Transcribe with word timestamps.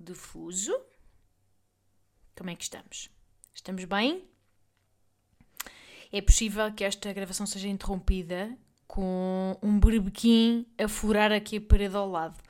de 0.00 0.14
Fuso. 0.14 0.74
Como 2.36 2.50
é 2.50 2.56
que 2.56 2.64
estamos? 2.64 3.10
Estamos 3.54 3.84
bem? 3.84 4.24
É 6.10 6.20
possível 6.20 6.72
que 6.72 6.82
esta 6.82 7.12
gravação 7.12 7.46
seja 7.46 7.68
interrompida 7.68 8.56
com 8.86 9.56
um 9.62 9.78
berbequim 9.78 10.66
a 10.76 10.88
furar 10.88 11.30
aqui 11.30 11.58
a 11.58 11.60
parede 11.60 11.94
ao 11.94 12.08
lado, 12.08 12.42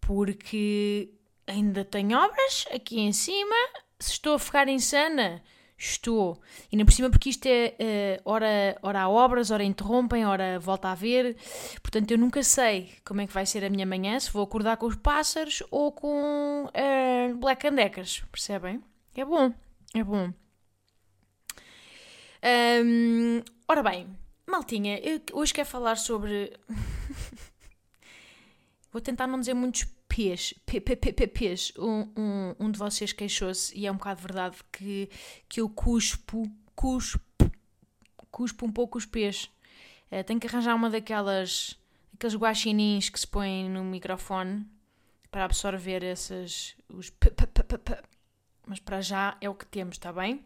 porque 0.00 1.12
ainda 1.46 1.84
tenho 1.84 2.16
obras 2.16 2.66
aqui 2.72 3.00
em 3.00 3.12
cima. 3.12 3.56
Se 3.98 4.12
estou 4.12 4.34
a 4.34 4.38
ficar 4.38 4.68
insana, 4.68 5.42
estou. 5.76 6.40
E 6.70 6.76
ainda 6.76 6.84
por 6.84 6.92
cima, 6.92 7.10
porque 7.10 7.30
isto 7.30 7.46
é 7.46 8.18
uh, 8.18 8.22
ora, 8.24 8.78
ora 8.82 9.02
há 9.02 9.08
obras, 9.08 9.50
ora 9.50 9.62
interrompem, 9.62 10.24
ora 10.26 10.58
volta 10.58 10.88
a 10.88 10.94
ver. 10.94 11.36
Portanto, 11.82 12.10
eu 12.10 12.18
nunca 12.18 12.42
sei 12.42 12.92
como 13.04 13.20
é 13.20 13.26
que 13.26 13.32
vai 13.32 13.44
ser 13.44 13.64
a 13.64 13.70
minha 13.70 13.86
manhã, 13.86 14.18
se 14.18 14.32
vou 14.32 14.42
acordar 14.42 14.76
com 14.76 14.86
os 14.86 14.96
pássaros 14.96 15.62
ou 15.70 15.92
com 15.92 16.66
uh, 16.66 17.36
Black 17.36 17.66
and 17.66 17.74
Deckers, 17.74 18.24
percebem? 18.30 18.82
É 19.14 19.24
bom, 19.24 19.52
é 19.94 20.04
bom. 20.04 20.32
Um, 22.84 23.42
ora 23.66 23.82
bem, 23.82 24.06
maltinha, 24.46 25.00
hoje 25.32 25.52
quero 25.52 25.68
falar 25.68 25.96
sobre. 25.96 26.52
Vou 28.92 29.00
tentar 29.02 29.26
não 29.26 29.40
dizer 29.40 29.52
muitos 29.52 29.84
P's, 30.16 30.54
P, 30.64 30.80
P, 30.80 30.96
P, 30.96 31.12
P, 31.12 31.26
P's. 31.26 31.74
Um, 31.76 32.10
um, 32.16 32.54
um 32.58 32.70
de 32.70 32.78
vocês 32.78 33.12
queixou-se, 33.12 33.78
e 33.78 33.86
é 33.86 33.92
um 33.92 33.96
bocado 33.96 34.22
verdade, 34.22 34.56
que, 34.72 35.10
que 35.46 35.60
eu 35.60 35.68
cuspo, 35.68 36.50
cuspo, 36.74 37.20
cuspo 38.30 38.64
um 38.64 38.72
pouco 38.72 38.96
os 38.96 39.04
P's. 39.04 39.50
Uh, 40.10 40.24
tenho 40.24 40.40
que 40.40 40.46
arranjar 40.46 40.74
uma 40.74 40.88
daquelas, 40.88 41.78
aqueles 42.14 42.34
guaxinins 42.34 43.10
que 43.10 43.20
se 43.20 43.26
põem 43.26 43.68
no 43.68 43.84
microfone 43.84 44.66
para 45.30 45.44
absorver 45.44 46.02
esses, 46.02 46.74
os. 46.88 47.12
Mas 48.66 48.80
para 48.80 49.02
já 49.02 49.36
é 49.38 49.50
o 49.50 49.54
que 49.54 49.66
temos, 49.66 49.96
está 49.96 50.14
bem? 50.14 50.42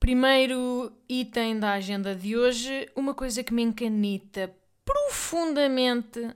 Primeiro 0.00 0.92
item 1.08 1.60
da 1.60 1.74
agenda 1.74 2.12
de 2.12 2.36
hoje, 2.36 2.90
uma 2.96 3.14
coisa 3.14 3.44
que 3.44 3.54
me 3.54 3.62
encanita 3.62 4.52
profundamente 4.84 6.34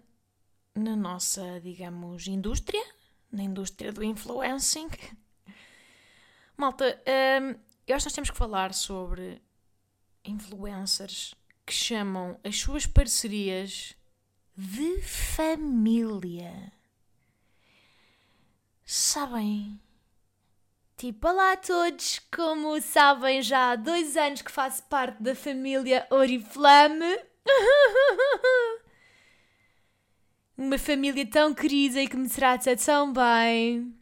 na 0.79 0.97
nossa, 0.97 1.61
digamos, 1.61 2.27
indústria, 2.27 2.85
na 3.31 3.43
indústria 3.43 3.93
do 3.93 4.03
influencing. 4.03 4.89
Malta, 6.57 7.01
hum, 7.41 7.55
eu 7.87 7.97
acho 7.97 8.05
que 8.05 8.09
nós 8.09 8.13
temos 8.13 8.31
que 8.31 8.37
falar 8.37 8.75
sobre 8.75 9.41
influencers 10.25 11.35
que 11.65 11.73
chamam 11.73 12.39
as 12.43 12.59
suas 12.59 12.87
parcerias 12.87 13.95
de 14.57 15.01
família. 15.03 16.73
Sabem? 18.85 19.81
Tipo, 20.97 21.29
olá 21.29 21.53
a 21.53 21.57
todos! 21.57 22.21
Como 22.35 22.81
sabem, 22.81 23.41
já 23.41 23.71
há 23.71 23.77
dois 23.77 24.17
anos 24.17 24.43
que 24.43 24.51
faço 24.51 24.83
parte 24.85 25.23
da 25.23 25.35
família 25.35 26.07
Oriflame. 26.11 27.19
Uma 30.59 30.77
família 30.77 31.25
tão 31.25 31.55
querida 31.55 32.03
e 32.03 32.09
que 32.09 32.17
me 32.17 32.29
trata 32.29 32.77
tão 32.77 33.13
bem. 33.13 33.97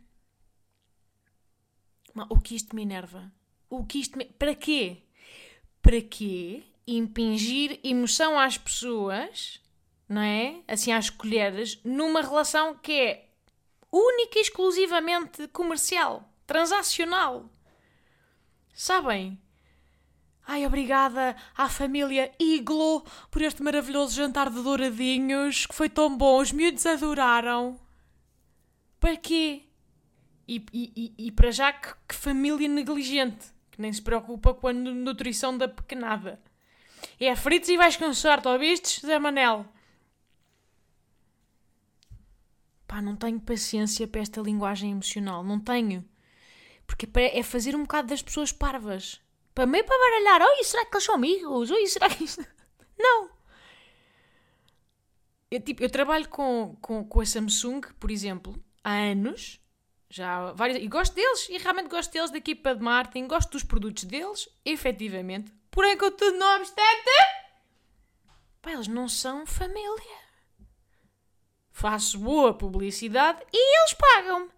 O 2.30 2.40
que 2.40 2.56
isto 2.56 2.74
me 2.74 2.80
enerva? 2.80 3.30
O 3.68 3.84
que 3.84 4.00
isto 4.00 4.16
me... 4.16 4.24
Para 4.24 4.54
quê? 4.54 5.02
Para 5.82 6.00
quê 6.00 6.64
impingir 6.86 7.78
emoção 7.84 8.38
às 8.38 8.56
pessoas, 8.56 9.60
não 10.08 10.22
é? 10.22 10.62
Assim, 10.66 10.92
às 10.92 11.10
colheres, 11.10 11.78
numa 11.84 12.22
relação 12.22 12.74
que 12.74 12.92
é 12.92 13.28
única 13.92 14.38
e 14.38 14.42
exclusivamente 14.42 15.46
comercial, 15.48 16.26
transacional. 16.46 17.50
Sabem? 18.72 19.38
Ai, 20.48 20.64
obrigada 20.64 21.34
à 21.56 21.68
família 21.68 22.32
Iglo 22.38 23.04
por 23.32 23.42
este 23.42 23.64
maravilhoso 23.64 24.14
jantar 24.14 24.48
de 24.48 24.62
douradinhos, 24.62 25.66
que 25.66 25.74
foi 25.74 25.88
tão 25.88 26.16
bom, 26.16 26.40
os 26.40 26.52
miúdos 26.52 26.86
adoraram. 26.86 27.80
Para 29.00 29.16
quê? 29.16 29.64
E, 30.46 30.64
e, 30.72 31.14
e, 31.18 31.32
para 31.32 31.50
já 31.50 31.72
que, 31.72 31.92
que, 32.08 32.14
família 32.14 32.68
negligente, 32.68 33.52
que 33.72 33.82
nem 33.82 33.92
se 33.92 34.00
preocupa 34.00 34.54
com 34.54 34.68
a 34.68 34.72
nutrição 34.72 35.58
da 35.58 35.66
pequenada. 35.66 36.40
É 37.18 37.34
fritos 37.34 37.68
e 37.68 37.76
vais 37.76 37.96
com 37.96 38.14
sorte, 38.14 38.46
ouvistes, 38.46 39.04
Zé 39.04 39.18
Manel? 39.18 39.66
Pá, 42.86 43.02
não 43.02 43.16
tenho 43.16 43.40
paciência 43.40 44.06
para 44.06 44.20
esta 44.20 44.40
linguagem 44.40 44.92
emocional, 44.92 45.42
não 45.42 45.58
tenho. 45.58 46.08
Porque 46.86 47.08
é 47.16 47.42
fazer 47.42 47.74
um 47.74 47.82
bocado 47.82 48.06
das 48.08 48.22
pessoas 48.22 48.52
parvas. 48.52 49.20
Para 49.56 49.64
meio 49.64 49.84
para 49.86 49.98
baralhar. 49.98 50.42
Oi, 50.42 50.64
será 50.64 50.84
que 50.84 50.94
eles 50.94 51.04
são 51.04 51.14
amigos? 51.14 51.70
Oi, 51.70 51.86
será 51.86 52.10
que 52.10 52.24
isto... 52.24 52.46
Não. 52.98 53.30
Eu, 55.50 55.62
tipo, 55.62 55.82
eu 55.82 55.88
trabalho 55.88 56.28
com, 56.28 56.76
com, 56.82 57.02
com 57.02 57.20
a 57.22 57.24
Samsung, 57.24 57.80
por 57.98 58.10
exemplo, 58.10 58.62
há 58.84 58.92
anos. 58.92 59.58
Já 60.10 60.52
vários, 60.52 60.78
e 60.78 60.86
gosto 60.86 61.14
deles, 61.14 61.48
e 61.48 61.56
realmente 61.56 61.88
gosto 61.88 62.12
deles 62.12 62.30
da 62.30 62.36
equipa 62.36 62.74
de 62.74 62.82
marketing, 62.82 63.26
gosto 63.26 63.52
dos 63.52 63.62
produtos 63.62 64.04
deles, 64.04 64.46
efetivamente. 64.62 65.50
Porém, 65.70 65.96
contudo, 65.96 66.36
não 66.36 66.56
obstante, 66.58 67.10
pá, 68.60 68.72
eles 68.72 68.88
não 68.88 69.08
são 69.08 69.46
família. 69.46 70.18
Faço 71.72 72.18
boa 72.18 72.52
publicidade 72.52 73.42
e 73.50 73.80
eles 73.80 73.94
pagam-me. 73.94 74.50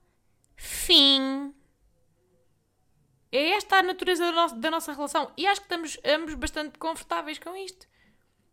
Fim. 0.56 1.54
É 3.30 3.50
esta 3.50 3.76
a 3.76 3.82
natureza 3.82 4.24
da 4.24 4.32
nossa, 4.32 4.56
da 4.56 4.70
nossa 4.70 4.92
relação. 4.92 5.30
E 5.36 5.46
acho 5.46 5.60
que 5.60 5.66
estamos 5.66 5.98
ambos 6.04 6.34
bastante 6.34 6.78
confortáveis 6.78 7.38
com 7.38 7.54
isto. 7.56 7.86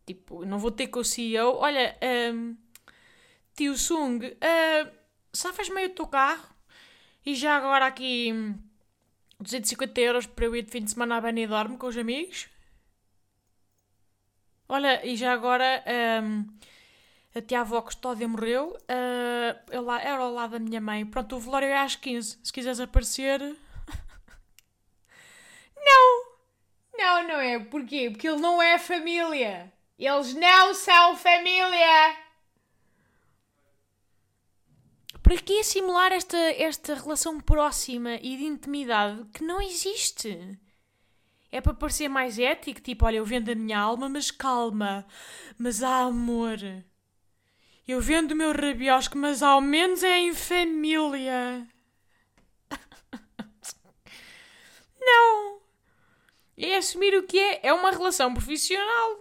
Tipo, 0.04 0.44
não 0.44 0.58
vou 0.58 0.70
ter 0.70 0.88
com 0.88 1.00
o 1.00 1.04
CEO. 1.04 1.56
Olha, 1.56 1.96
um, 2.32 2.56
tio 3.54 3.76
Sung, 3.76 4.24
uh, 4.26 4.90
safas 5.32 5.68
meio 5.68 5.88
o 5.88 5.94
teu 5.94 6.06
carro 6.06 6.46
e 7.24 7.34
já 7.34 7.56
agora 7.56 7.86
aqui 7.86 8.32
250 9.40 10.00
euros 10.00 10.26
para 10.26 10.44
eu 10.44 10.54
ir 10.54 10.62
de 10.62 10.70
fim 10.70 10.84
de 10.84 10.90
semana 10.90 11.16
a 11.16 11.20
Benidorm 11.20 11.76
com 11.76 11.86
os 11.86 11.96
amigos. 11.96 12.48
Olha, 14.68 15.04
e 15.06 15.16
já 15.16 15.32
agora 15.32 15.82
um, 16.22 16.46
a 17.34 17.40
tia 17.40 17.60
avó 17.60 17.80
Custódia 17.82 18.26
morreu. 18.26 18.76
Uh, 18.82 19.58
eu 19.70 19.82
lá, 19.82 20.00
era 20.00 20.18
ao 20.18 20.32
lado 20.32 20.52
da 20.52 20.58
minha 20.58 20.80
mãe. 20.80 21.06
Pronto, 21.06 21.36
o 21.36 21.40
velório 21.40 21.68
é 21.68 21.78
às 21.78 21.96
15. 21.96 22.38
Se 22.42 22.52
quiseres 22.52 22.80
aparecer, 22.80 23.40
não! 25.86 26.26
Não, 26.98 27.28
não 27.28 27.40
é. 27.40 27.58
Porquê? 27.58 28.10
Porque 28.10 28.28
ele 28.28 28.40
não 28.40 28.60
é 28.60 28.78
família. 28.78 29.72
Eles 29.98 30.34
não 30.34 30.74
são 30.74 31.16
família! 31.16 32.16
Para 35.22 35.36
que 35.38 35.64
simular 35.64 36.12
esta, 36.12 36.36
esta 36.36 36.94
relação 36.94 37.40
próxima 37.40 38.14
e 38.14 38.36
de 38.36 38.44
intimidade 38.44 39.24
que 39.32 39.42
não 39.42 39.60
existe? 39.60 40.58
É 41.50 41.60
para 41.60 41.74
parecer 41.74 42.08
mais 42.08 42.38
ético, 42.38 42.80
tipo, 42.80 43.06
olha, 43.06 43.16
eu 43.16 43.24
vendo 43.24 43.50
a 43.50 43.54
minha 43.54 43.78
alma, 43.78 44.08
mas 44.08 44.30
calma, 44.30 45.06
mas 45.58 45.82
há 45.82 46.02
amor. 46.02 46.58
Eu 47.88 48.00
vendo 48.00 48.32
o 48.32 48.36
meu 48.36 48.52
rabiosco, 48.52 49.16
mas 49.16 49.42
ao 49.42 49.60
menos 49.60 50.02
é 50.02 50.18
em 50.18 50.34
família. 50.34 51.66
não! 55.00 55.55
É 56.64 56.76
assumir 56.76 57.14
o 57.16 57.24
que 57.24 57.38
é. 57.38 57.60
É 57.64 57.72
uma 57.72 57.90
relação 57.90 58.32
profissional. 58.32 59.18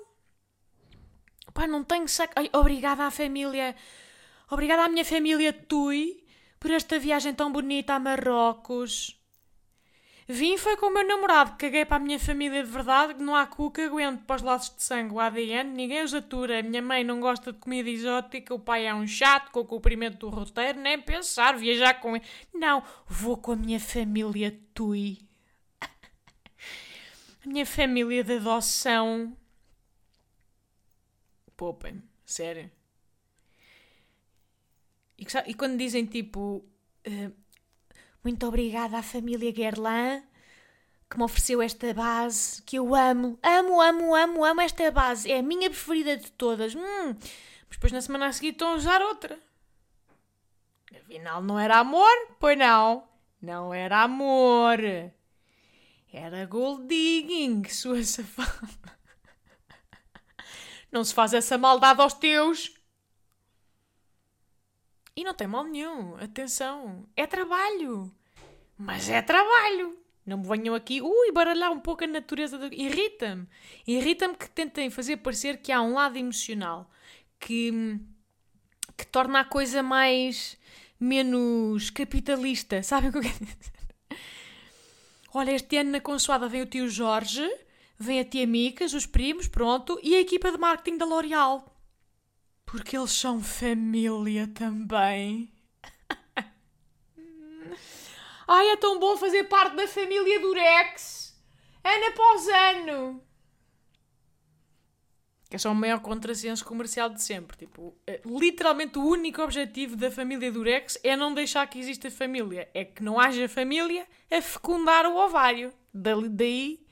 Pá, 1.53 1.67
não 1.67 1.83
tenho 1.83 2.07
saco. 2.07 2.33
Ai, 2.35 2.49
obrigada 2.53 3.03
à 3.03 3.11
família. 3.11 3.75
Obrigada 4.49 4.83
à 4.83 4.89
minha 4.89 5.03
família 5.03 5.51
Tui 5.51 6.23
por 6.59 6.71
esta 6.71 6.97
viagem 6.97 7.33
tão 7.33 7.51
bonita 7.51 7.93
a 7.93 7.99
Marrocos. 7.99 9.19
Vim 10.27 10.57
foi 10.57 10.75
com 10.75 10.87
o 10.87 10.91
meu 10.91 11.07
namorado, 11.07 11.55
caguei 11.55 11.85
para 11.85 11.97
a 11.97 11.99
minha 11.99 12.17
família 12.17 12.63
de 12.63 12.71
verdade, 12.71 13.13
que 13.13 13.21
não 13.21 13.35
há 13.35 13.45
cu 13.45 13.69
que 13.69 13.81
aguente 13.81 14.23
para 14.23 14.37
os 14.37 14.41
laços 14.41 14.75
de 14.75 14.81
sangue, 14.81 15.13
o 15.13 15.19
ADN, 15.19 15.69
ninguém 15.69 16.01
os 16.01 16.15
atura. 16.15 16.59
A 16.59 16.63
minha 16.63 16.81
mãe 16.81 17.03
não 17.03 17.19
gosta 17.19 17.53
de 17.53 17.59
comida 17.59 17.87
exótica, 17.87 18.51
o 18.51 18.59
pai 18.59 18.87
é 18.87 18.95
um 18.95 19.05
chato 19.05 19.51
com 19.51 19.59
o 19.59 19.65
cumprimento 19.65 20.17
do 20.17 20.29
roteiro, 20.29 20.79
nem 20.79 20.99
pensar, 20.99 21.55
viajar 21.55 21.99
com 21.99 22.15
ele. 22.15 22.25
Não, 22.51 22.81
vou 23.07 23.37
com 23.37 23.51
a 23.51 23.55
minha 23.55 23.79
família 23.79 24.59
Tui. 24.73 25.19
A 27.45 27.49
minha 27.49 27.65
família 27.65 28.23
de 28.23 28.37
adoção. 28.37 29.37
Poupem-me, 31.55 32.01
sério. 32.25 32.71
E, 35.17 35.25
e, 35.45 35.53
quando 35.53 35.77
dizem 35.77 36.05
tipo. 36.05 36.65
Uh, 37.07 37.31
muito 38.23 38.47
obrigada 38.47 38.97
à 38.97 39.03
família 39.03 39.51
Guerlain 39.51 40.23
que 41.07 41.17
me 41.17 41.23
ofereceu 41.23 41.61
esta 41.61 41.93
base 41.93 42.61
que 42.63 42.77
eu 42.77 42.95
amo. 42.95 43.37
Amo, 43.43 43.79
amo, 43.79 44.15
amo, 44.15 44.43
amo 44.43 44.61
esta 44.61 44.89
base. 44.89 45.31
É 45.31 45.39
a 45.39 45.43
minha 45.43 45.69
preferida 45.69 46.17
de 46.17 46.31
todas. 46.31 46.73
Hum. 46.73 47.13
Mas 47.13 47.77
depois 47.77 47.91
na 47.91 48.01
semana 48.01 48.27
a 48.27 48.33
seguir 48.33 48.53
estão 48.53 48.73
a 48.73 48.75
usar 48.75 49.01
outra. 49.03 49.39
Afinal, 50.95 51.43
não 51.43 51.59
era 51.59 51.77
amor? 51.77 52.09
Pois 52.39 52.57
não. 52.57 53.07
Não 53.39 53.71
era 53.71 54.01
amor. 54.01 54.79
Era 56.17 56.45
gold 56.45 56.87
digging, 56.87 57.67
sua 57.67 58.01
safada. 58.01 58.97
Não 60.89 61.03
se 61.03 61.13
faz 61.13 61.33
essa 61.33 61.57
maldade 61.57 62.01
aos 62.01 62.13
teus. 62.13 62.73
E 65.13 65.25
não 65.25 65.33
tem 65.33 65.45
mal 65.45 65.65
nenhum, 65.65 66.15
atenção, 66.15 67.05
é 67.17 67.27
trabalho. 67.27 68.09
Mas 68.77 69.09
é 69.09 69.21
trabalho. 69.21 69.99
Não 70.25 70.37
me 70.37 70.47
venham 70.47 70.73
aqui, 70.73 71.01
ui, 71.01 71.31
baralhar 71.33 71.69
um 71.73 71.81
pouco 71.81 72.05
a 72.05 72.07
natureza. 72.07 72.57
Do... 72.57 72.73
Irrita-me. 72.73 73.45
Irrita-me 73.85 74.37
que 74.37 74.49
tentem 74.49 74.89
fazer 74.89 75.17
parecer 75.17 75.57
que 75.57 75.71
há 75.71 75.81
um 75.81 75.95
lado 75.95 76.17
emocional 76.17 76.89
que, 77.37 77.99
que 78.95 79.05
torna 79.05 79.41
a 79.41 79.45
coisa 79.45 79.83
mais. 79.83 80.57
menos 80.97 81.89
capitalista. 81.89 82.81
Sabem 82.83 83.09
o 83.09 83.11
que 83.11 83.17
eu 83.17 83.21
quero 83.21 83.45
dizer? 83.45 83.74
Olha, 85.37 85.51
este 85.51 85.75
ano 85.75 85.91
na 85.91 85.99
consoada 85.99 86.47
vem 86.47 86.61
o 86.61 86.65
tio 86.65 86.87
Jorge, 86.87 87.45
vem 87.99 88.21
a 88.21 88.23
tia 88.23 88.47
Micas, 88.47 88.93
os 88.93 89.05
primos, 89.05 89.49
pronto, 89.49 89.99
e 90.01 90.15
a 90.15 90.21
equipa 90.21 90.49
de 90.49 90.57
marketing 90.57 90.97
da 90.97 91.05
L'Oréal. 91.05 91.77
Porque 92.65 92.95
eles 92.95 93.11
são 93.11 93.43
família 93.43 94.47
também. 94.47 95.51
Ai, 98.47 98.69
é 98.69 98.77
tão 98.77 98.97
bom 98.97 99.17
fazer 99.17 99.43
parte 99.43 99.75
da 99.75 99.89
família 99.89 100.39
Durex. 100.39 101.37
Ano 101.83 102.05
após 102.05 102.47
ano. 102.47 103.21
Que 105.49 105.55
é 105.55 105.69
o 105.69 105.75
maior 105.75 105.99
contrassenso 105.99 106.65
comercial 106.65 107.09
de 107.09 107.21
sempre. 107.21 107.57
Tipo, 107.57 107.95
é, 108.07 108.19
literalmente 108.25 108.97
o 108.97 109.05
único 109.05 109.41
objetivo 109.41 109.95
da 109.95 110.09
família 110.09 110.51
Durex 110.51 110.97
é 111.03 111.15
não 111.15 111.33
deixar 111.33 111.67
que 111.67 111.79
exista 111.79 112.09
família. 112.09 112.67
É 112.73 112.83
que 112.83 113.03
não 113.03 113.19
haja 113.19 113.47
família 113.47 114.07
a 114.31 114.41
fecundar 114.41 115.05
o 115.05 115.15
ovário. 115.15 115.71
Daí, 115.93 116.85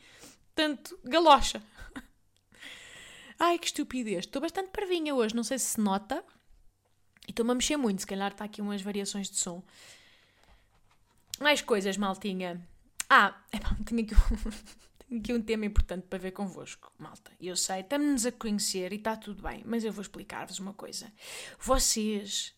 tanto 0.53 0.97
galocha. 1.03 1.61
Ai, 3.39 3.57
que 3.57 3.65
estupidez. 3.65 4.25
Estou 4.25 4.41
bastante 4.41 4.69
parvinha 4.69 5.15
hoje, 5.15 5.35
não 5.35 5.43
sei 5.43 5.57
se 5.57 5.65
se 5.65 5.81
nota. 5.81 6.23
E 7.27 7.31
estou-me 7.31 7.51
a 7.51 7.55
mexer 7.55 7.77
muito, 7.77 8.01
se 8.01 8.07
calhar 8.07 8.31
está 8.31 8.45
aqui 8.45 8.61
umas 8.61 8.81
variações 8.81 9.29
de 9.29 9.37
som. 9.37 9.63
Mais 11.39 11.61
coisas, 11.61 11.97
maltinha. 11.97 12.61
Ah, 13.09 13.35
tenho, 13.85 14.03
aqui 14.03 14.13
um, 14.13 14.37
tenho 14.37 14.92
aqui 15.17 15.33
um 15.33 15.41
tema 15.41 15.65
importante 15.65 16.07
para 16.07 16.19
ver 16.19 16.31
convosco, 16.31 16.91
malta. 16.97 17.31
Eu 17.39 17.55
sei, 17.55 17.81
estamos-nos 17.81 18.25
a 18.25 18.31
conhecer 18.31 18.91
e 18.93 18.95
está 18.95 19.15
tudo 19.15 19.41
bem, 19.41 19.63
mas 19.65 19.83
eu 19.83 19.91
vou 19.91 20.01
explicar-vos 20.01 20.59
uma 20.59 20.73
coisa. 20.73 21.11
Vocês, 21.59 22.53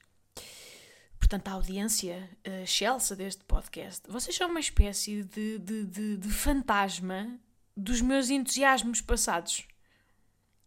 portanto, 1.19 1.47
a 1.47 1.51
audiência 1.53 2.29
uh, 2.47 2.63
excelsa 2.63 3.15
deste 3.15 3.43
podcast, 3.43 4.09
vocês 4.09 4.35
são 4.35 4.49
uma 4.49 4.59
espécie 4.59 5.23
de, 5.23 5.59
de, 5.59 5.85
de, 5.85 6.17
de 6.17 6.29
fantasma 6.29 7.39
dos 7.75 8.01
meus 8.01 8.29
entusiasmos 8.29 9.01
passados. 9.01 9.67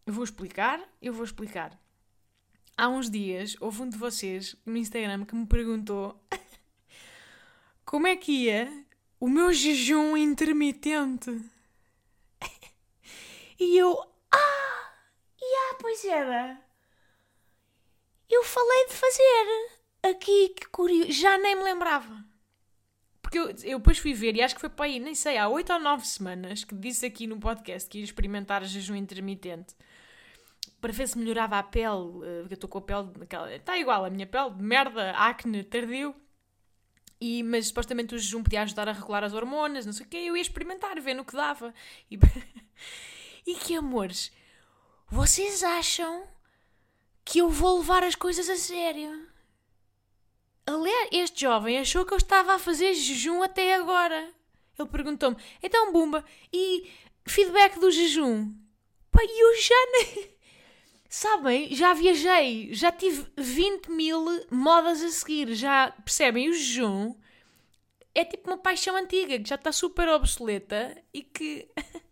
Eu 0.05 0.13
vou 0.13 0.23
explicar, 0.23 0.81
eu 1.01 1.13
vou 1.13 1.23
explicar. 1.23 1.79
Há 2.77 2.87
uns 2.87 3.09
dias 3.09 3.57
houve 3.59 3.81
um 3.81 3.89
de 3.89 3.97
vocês 3.97 4.55
no 4.65 4.77
Instagram 4.77 5.25
que 5.25 5.35
me 5.35 5.45
perguntou 5.45 6.19
como 7.83 8.07
é 8.07 8.15
que 8.15 8.31
ia 8.45 8.85
o 9.19 9.27
meu 9.27 9.51
jejum 9.51 10.15
intermitente. 10.15 11.29
E 13.59 13.77
eu, 13.77 13.99
ah, 14.31 14.93
yeah, 15.41 15.77
pois 15.79 16.05
era. 16.05 16.61
Eu 18.29 18.43
falei 18.43 18.87
de 18.87 18.93
fazer 18.93 19.69
aqui, 20.03 20.49
que 20.49 20.67
curioso, 20.69 21.11
já 21.11 21.37
nem 21.37 21.55
me 21.55 21.63
lembrava. 21.63 22.23
Porque 23.21 23.37
eu, 23.37 23.49
eu 23.63 23.79
depois 23.79 23.97
fui 23.97 24.13
ver, 24.13 24.35
e 24.35 24.41
acho 24.41 24.55
que 24.55 24.61
foi 24.61 24.69
para 24.69 24.85
aí, 24.85 24.99
nem 24.99 25.13
sei, 25.13 25.37
há 25.37 25.47
oito 25.47 25.71
ou 25.73 25.79
nove 25.79 26.07
semanas 26.07 26.63
que 26.63 26.75
disse 26.75 27.05
aqui 27.05 27.27
no 27.27 27.39
podcast 27.39 27.89
que 27.89 27.99
ia 27.99 28.03
experimentar 28.03 28.63
jejum 28.63 28.95
intermitente 28.95 29.75
para 30.81 30.93
ver 30.93 31.07
se 31.07 31.17
melhorava 31.17 31.57
a 31.59 31.63
pele, 31.63 32.23
eh, 32.23 32.45
eu 32.49 32.53
estou 32.53 32.69
com 32.69 32.77
a 32.77 32.81
pele 32.81 33.07
daquela. 33.17 33.53
Está 33.53 33.77
igual 33.77 34.05
a 34.05 34.09
minha 34.09 34.25
pele, 34.25 34.51
de 34.51 34.63
merda, 34.63 35.11
acne 35.11 35.63
tardio. 35.63 36.15
E, 37.21 37.43
mas 37.43 37.67
supostamente 37.67 38.15
o 38.15 38.17
jejum 38.17 38.41
podia 38.41 38.61
ajudar 38.61 38.87
a 38.87 38.93
regular 38.93 39.23
as 39.25 39.33
hormonas, 39.33 39.85
não 39.85 39.91
sei 39.91 40.05
o 40.05 40.09
quê. 40.09 40.17
Eu 40.17 40.37
ia 40.37 40.41
experimentar, 40.41 40.99
ver 41.01 41.13
no 41.13 41.25
que 41.25 41.35
dava. 41.35 41.73
E, 42.09 42.17
e 43.45 43.55
que 43.55 43.75
amores, 43.75 44.31
vocês 45.07 45.63
acham 45.63 46.27
que 47.25 47.39
eu 47.39 47.49
vou 47.49 47.79
levar 47.79 48.03
as 48.03 48.15
coisas 48.15 48.49
a 48.49 48.55
sério? 48.55 49.27
Aliás, 50.65 51.09
este 51.11 51.41
jovem 51.41 51.79
achou 51.79 52.05
que 52.05 52.13
eu 52.13 52.17
estava 52.17 52.53
a 52.53 52.59
fazer 52.59 52.93
jejum 52.93 53.41
até 53.41 53.75
agora. 53.75 54.31
Ele 54.77 54.87
perguntou-me: 54.87 55.37
então, 55.61 55.91
Bumba, 55.91 56.23
e 56.53 56.89
feedback 57.27 57.79
do 57.79 57.91
jejum? 57.91 58.53
Pai, 59.11 59.25
eu 59.25 59.61
já 59.61 59.85
nem. 59.91 60.39
Sabem, 61.09 61.73
já 61.73 61.93
viajei, 61.93 62.71
já 62.73 62.91
tive 62.91 63.25
20 63.35 63.89
mil 63.89 64.23
modas 64.51 65.01
a 65.01 65.09
seguir, 65.09 65.55
já 65.55 65.91
percebem? 66.03 66.49
O 66.49 66.53
jejum 66.53 67.15
é 68.13 68.23
tipo 68.23 68.51
uma 68.51 68.57
paixão 68.57 68.95
antiga 68.95 69.39
que 69.39 69.49
já 69.49 69.55
está 69.55 69.71
super 69.71 70.07
obsoleta 70.09 70.95
e 71.11 71.23
que 71.23 71.67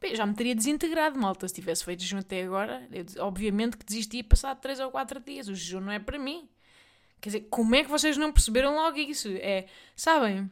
Bem, 0.00 0.16
já 0.16 0.24
me 0.24 0.34
teria 0.34 0.54
desintegrado, 0.54 1.18
malta, 1.18 1.46
se 1.46 1.54
tivesse 1.54 1.84
feito 1.84 2.02
jejum 2.02 2.18
até 2.18 2.42
agora. 2.42 2.88
Eu, 2.90 3.04
obviamente 3.24 3.76
que 3.76 3.84
desistia 3.84 4.24
passado 4.24 4.60
3 4.60 4.80
ou 4.80 4.90
4 4.90 5.20
dias. 5.20 5.48
O 5.48 5.54
jejum 5.54 5.80
não 5.80 5.92
é 5.92 5.98
para 5.98 6.18
mim. 6.18 6.48
Quer 7.20 7.28
dizer, 7.28 7.40
como 7.50 7.74
é 7.74 7.84
que 7.84 7.90
vocês 7.90 8.16
não 8.16 8.32
perceberam 8.32 8.74
logo 8.74 8.96
isso? 8.98 9.28
É, 9.28 9.66
sabem? 9.94 10.50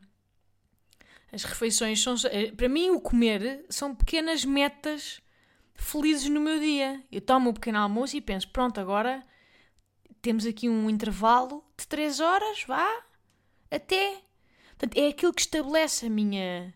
As 1.32 1.44
refeições 1.44 2.02
são. 2.02 2.14
É, 2.30 2.50
para 2.52 2.68
mim, 2.68 2.90
o 2.90 3.00
comer 3.00 3.64
são 3.70 3.94
pequenas 3.94 4.44
metas 4.44 5.20
felizes 5.74 6.28
no 6.28 6.40
meu 6.40 6.58
dia. 6.58 7.02
Eu 7.10 7.20
tomo 7.20 7.50
um 7.50 7.54
pequeno 7.54 7.78
almoço 7.78 8.16
e 8.16 8.20
penso, 8.20 8.48
pronto, 8.50 8.78
agora 8.78 9.22
temos 10.20 10.44
aqui 10.44 10.68
um 10.68 10.90
intervalo 10.90 11.64
de 11.78 11.86
3 11.86 12.20
horas, 12.20 12.64
vá, 12.66 12.86
até. 13.70 14.20
Portanto, 14.70 14.96
é 14.98 15.08
aquilo 15.08 15.32
que 15.32 15.40
estabelece 15.40 16.06
a 16.06 16.10
minha, 16.10 16.74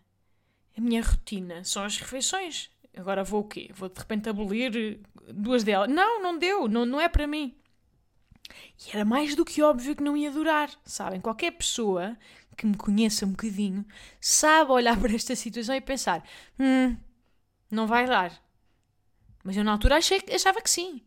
a 0.77 0.81
minha 0.81 1.03
rotina. 1.03 1.65
São 1.65 1.85
as 1.85 1.97
refeições. 1.99 2.71
Agora 2.97 3.25
vou 3.25 3.41
o 3.41 3.49
quê? 3.49 3.71
Vou 3.75 3.89
de 3.89 3.99
repente 3.99 4.29
abolir 4.29 5.01
duas 5.29 5.65
delas? 5.65 5.89
Não, 5.89 6.23
não 6.23 6.39
deu, 6.39 6.69
não, 6.69 6.85
não 6.85 7.01
é 7.01 7.09
para 7.09 7.27
mim. 7.27 7.55
E 8.87 8.95
era 8.95 9.05
mais 9.05 9.35
do 9.35 9.45
que 9.45 9.63
óbvio 9.63 9.97
que 9.97 10.03
não 10.03 10.17
ia 10.17 10.31
durar, 10.31 10.71
sabem? 10.85 11.21
Qualquer 11.21 11.53
pessoa 11.53 12.17
que 12.57 12.67
me 12.67 12.77
conheça 12.77 13.25
um 13.25 13.31
bocadinho 13.31 13.87
sabe 14.21 14.71
olhar 14.73 14.99
para 15.01 15.15
esta 15.15 15.35
situação 15.35 15.75
e 15.75 15.81
pensar: 15.81 16.23
hum, 16.59 16.97
não 17.71 17.87
vai 17.87 18.07
dar. 18.07 18.33
Mas 19.43 19.57
eu 19.57 19.65
na 19.65 19.73
altura 19.73 19.97
achei, 19.97 20.23
achava 20.33 20.61
que 20.61 20.71
sim. 20.71 21.03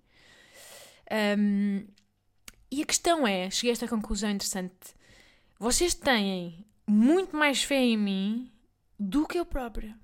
Um, 1.38 1.86
e 2.72 2.82
a 2.82 2.86
questão 2.86 3.26
é, 3.28 3.50
cheguei 3.50 3.72
a 3.72 3.74
esta 3.74 3.88
conclusão 3.88 4.30
interessante. 4.30 4.96
Vocês 5.58 5.94
têm 5.94 6.66
muito 6.86 7.36
mais 7.38 7.64
fé 7.64 7.80
em 7.80 7.96
mim 7.96 8.52
do 9.00 9.28
que 9.28 9.38
eu 9.38 9.46
própria. 9.46 9.98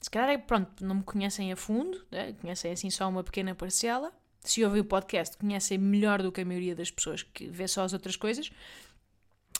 Se 0.00 0.10
calhar 0.10 0.30
é, 0.30 0.38
pronto, 0.38 0.84
não 0.84 0.96
me 0.96 1.02
conhecem 1.04 1.52
a 1.52 1.56
fundo, 1.56 2.04
né? 2.10 2.32
conhecem 2.34 2.72
assim 2.72 2.90
só 2.90 3.08
uma 3.08 3.22
pequena 3.22 3.54
parcela. 3.54 4.12
Se 4.40 4.64
ouvem 4.64 4.80
o 4.80 4.84
podcast, 4.84 5.36
conhecem 5.36 5.78
melhor 5.78 6.20
do 6.20 6.32
que 6.32 6.40
a 6.40 6.44
maioria 6.44 6.74
das 6.74 6.90
pessoas 6.90 7.22
que 7.22 7.46
vê 7.46 7.68
só 7.68 7.84
as 7.84 7.92
outras 7.92 8.16
coisas. 8.16 8.50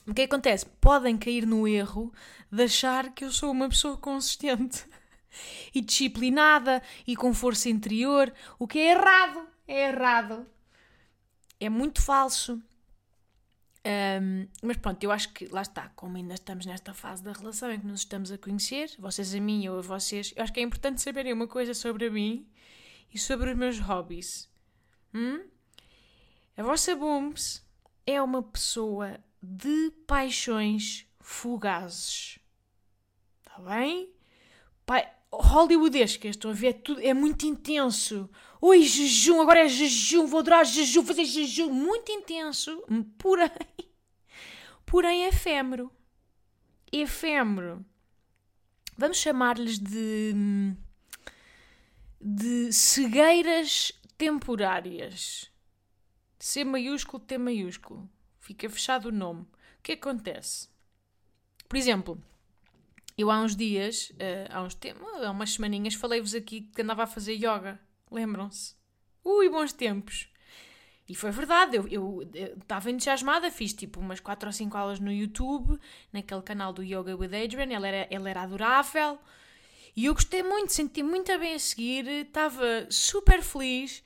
O 0.04 0.12
que 0.12 0.22
acontece? 0.22 0.66
Podem 0.80 1.16
cair 1.16 1.46
no 1.46 1.68
erro 1.68 2.12
de 2.50 2.64
achar 2.64 3.14
que 3.14 3.24
eu 3.24 3.30
sou 3.30 3.52
uma 3.52 3.68
pessoa 3.68 3.96
consistente 3.96 4.84
e 5.72 5.80
disciplinada 5.80 6.82
e 7.06 7.14
com 7.14 7.32
força 7.32 7.68
interior, 7.68 8.32
o 8.58 8.66
que 8.66 8.80
é 8.80 8.90
errado. 8.90 9.48
É 9.68 9.88
errado. 9.88 10.46
É 11.60 11.68
muito 11.68 12.02
falso. 12.02 12.60
Um, 13.84 14.46
mas 14.62 14.76
pronto, 14.76 15.02
eu 15.02 15.10
acho 15.10 15.32
que 15.32 15.46
lá 15.46 15.62
está, 15.62 15.88
como 15.96 16.16
ainda 16.16 16.34
estamos 16.34 16.66
nesta 16.66 16.94
fase 16.94 17.22
da 17.22 17.32
relação 17.32 17.70
em 17.70 17.80
que 17.80 17.86
nos 17.86 18.00
estamos 18.00 18.30
a 18.30 18.38
conhecer, 18.38 18.94
vocês 18.98 19.34
a 19.34 19.40
mim, 19.40 19.64
eu 19.64 19.78
a 19.78 19.82
vocês, 19.82 20.32
eu 20.36 20.42
acho 20.42 20.52
que 20.52 20.60
é 20.60 20.62
importante 20.62 21.00
saberem 21.00 21.32
uma 21.32 21.48
coisa 21.48 21.74
sobre 21.74 22.08
mim 22.08 22.46
e 23.12 23.18
sobre 23.18 23.50
os 23.50 23.56
meus 23.56 23.80
hobbies. 23.80 24.48
Hum? 25.12 25.44
A 26.56 26.62
vossa 26.62 26.94
Booms 26.94 27.66
é 28.06 28.22
uma 28.22 28.42
pessoa 28.42 29.18
de 29.42 29.90
paixões 30.06 31.06
fugazes. 31.20 32.38
Está 33.40 33.58
bem? 33.58 34.12
Pai, 34.86 35.10
hollywoodescas, 35.32 36.30
estão 36.30 36.50
a 36.50 36.54
ver? 36.54 36.74
Tudo, 36.74 37.00
é 37.00 37.14
muito 37.14 37.46
intenso. 37.46 38.28
Oi, 38.60 38.82
jejum, 38.82 39.40
agora 39.40 39.64
é 39.64 39.68
jejum, 39.68 40.26
vou 40.26 40.40
adorar 40.40 40.64
jejum, 40.64 41.04
fazer 41.04 41.24
jejum. 41.24 41.70
Muito 41.70 42.12
intenso, 42.12 42.84
porém, 43.18 43.50
porém 44.86 45.24
efêmero. 45.24 45.90
Efêmero. 46.92 47.84
Vamos 48.96 49.16
chamar-lhes 49.16 49.78
de. 49.78 50.34
de 52.20 52.72
cegueiras 52.72 53.92
temporárias. 54.18 55.50
C 56.38 56.64
maiúsculo, 56.64 57.22
T 57.22 57.38
maiúsculo. 57.38 58.08
Fica 58.38 58.68
fechado 58.68 59.06
o 59.06 59.12
nome. 59.12 59.42
O 59.42 59.82
que 59.82 59.92
acontece? 59.92 60.68
Por 61.68 61.76
exemplo, 61.76 62.22
eu 63.16 63.30
há 63.30 63.40
uns 63.40 63.54
dias, 63.54 64.10
uh, 64.10 64.48
há, 64.50 64.62
uns 64.62 64.74
tempos, 64.74 65.06
há 65.22 65.30
umas 65.30 65.52
semaninhas, 65.52 65.94
falei-vos 65.94 66.34
aqui 66.34 66.62
que 66.62 66.82
andava 66.82 67.04
a 67.04 67.06
fazer 67.06 67.34
yoga. 67.34 67.80
Lembram-se? 68.10 68.74
Ui, 69.24 69.48
bons 69.48 69.72
tempos! 69.72 70.28
E 71.08 71.14
foi 71.14 71.30
verdade, 71.30 71.76
eu 71.90 72.22
estava 72.60 72.90
entusiasmada, 72.90 73.50
fiz 73.50 73.72
tipo 73.74 74.00
umas 74.00 74.20
4 74.20 74.48
ou 74.48 74.52
5 74.52 74.76
aulas 74.76 75.00
no 75.00 75.12
YouTube, 75.12 75.78
naquele 76.12 76.42
canal 76.42 76.72
do 76.72 76.82
Yoga 76.82 77.16
with 77.16 77.34
Adrian, 77.34 77.64
ele 77.64 77.86
era, 77.86 78.08
ele 78.10 78.30
era 78.30 78.42
adorável. 78.42 79.18
E 79.94 80.06
eu 80.06 80.14
gostei 80.14 80.42
muito, 80.42 80.72
senti 80.72 81.02
muito 81.02 81.36
bem 81.38 81.54
a 81.54 81.58
seguir, 81.58 82.06
estava 82.08 82.86
super 82.88 83.42
feliz. 83.42 84.02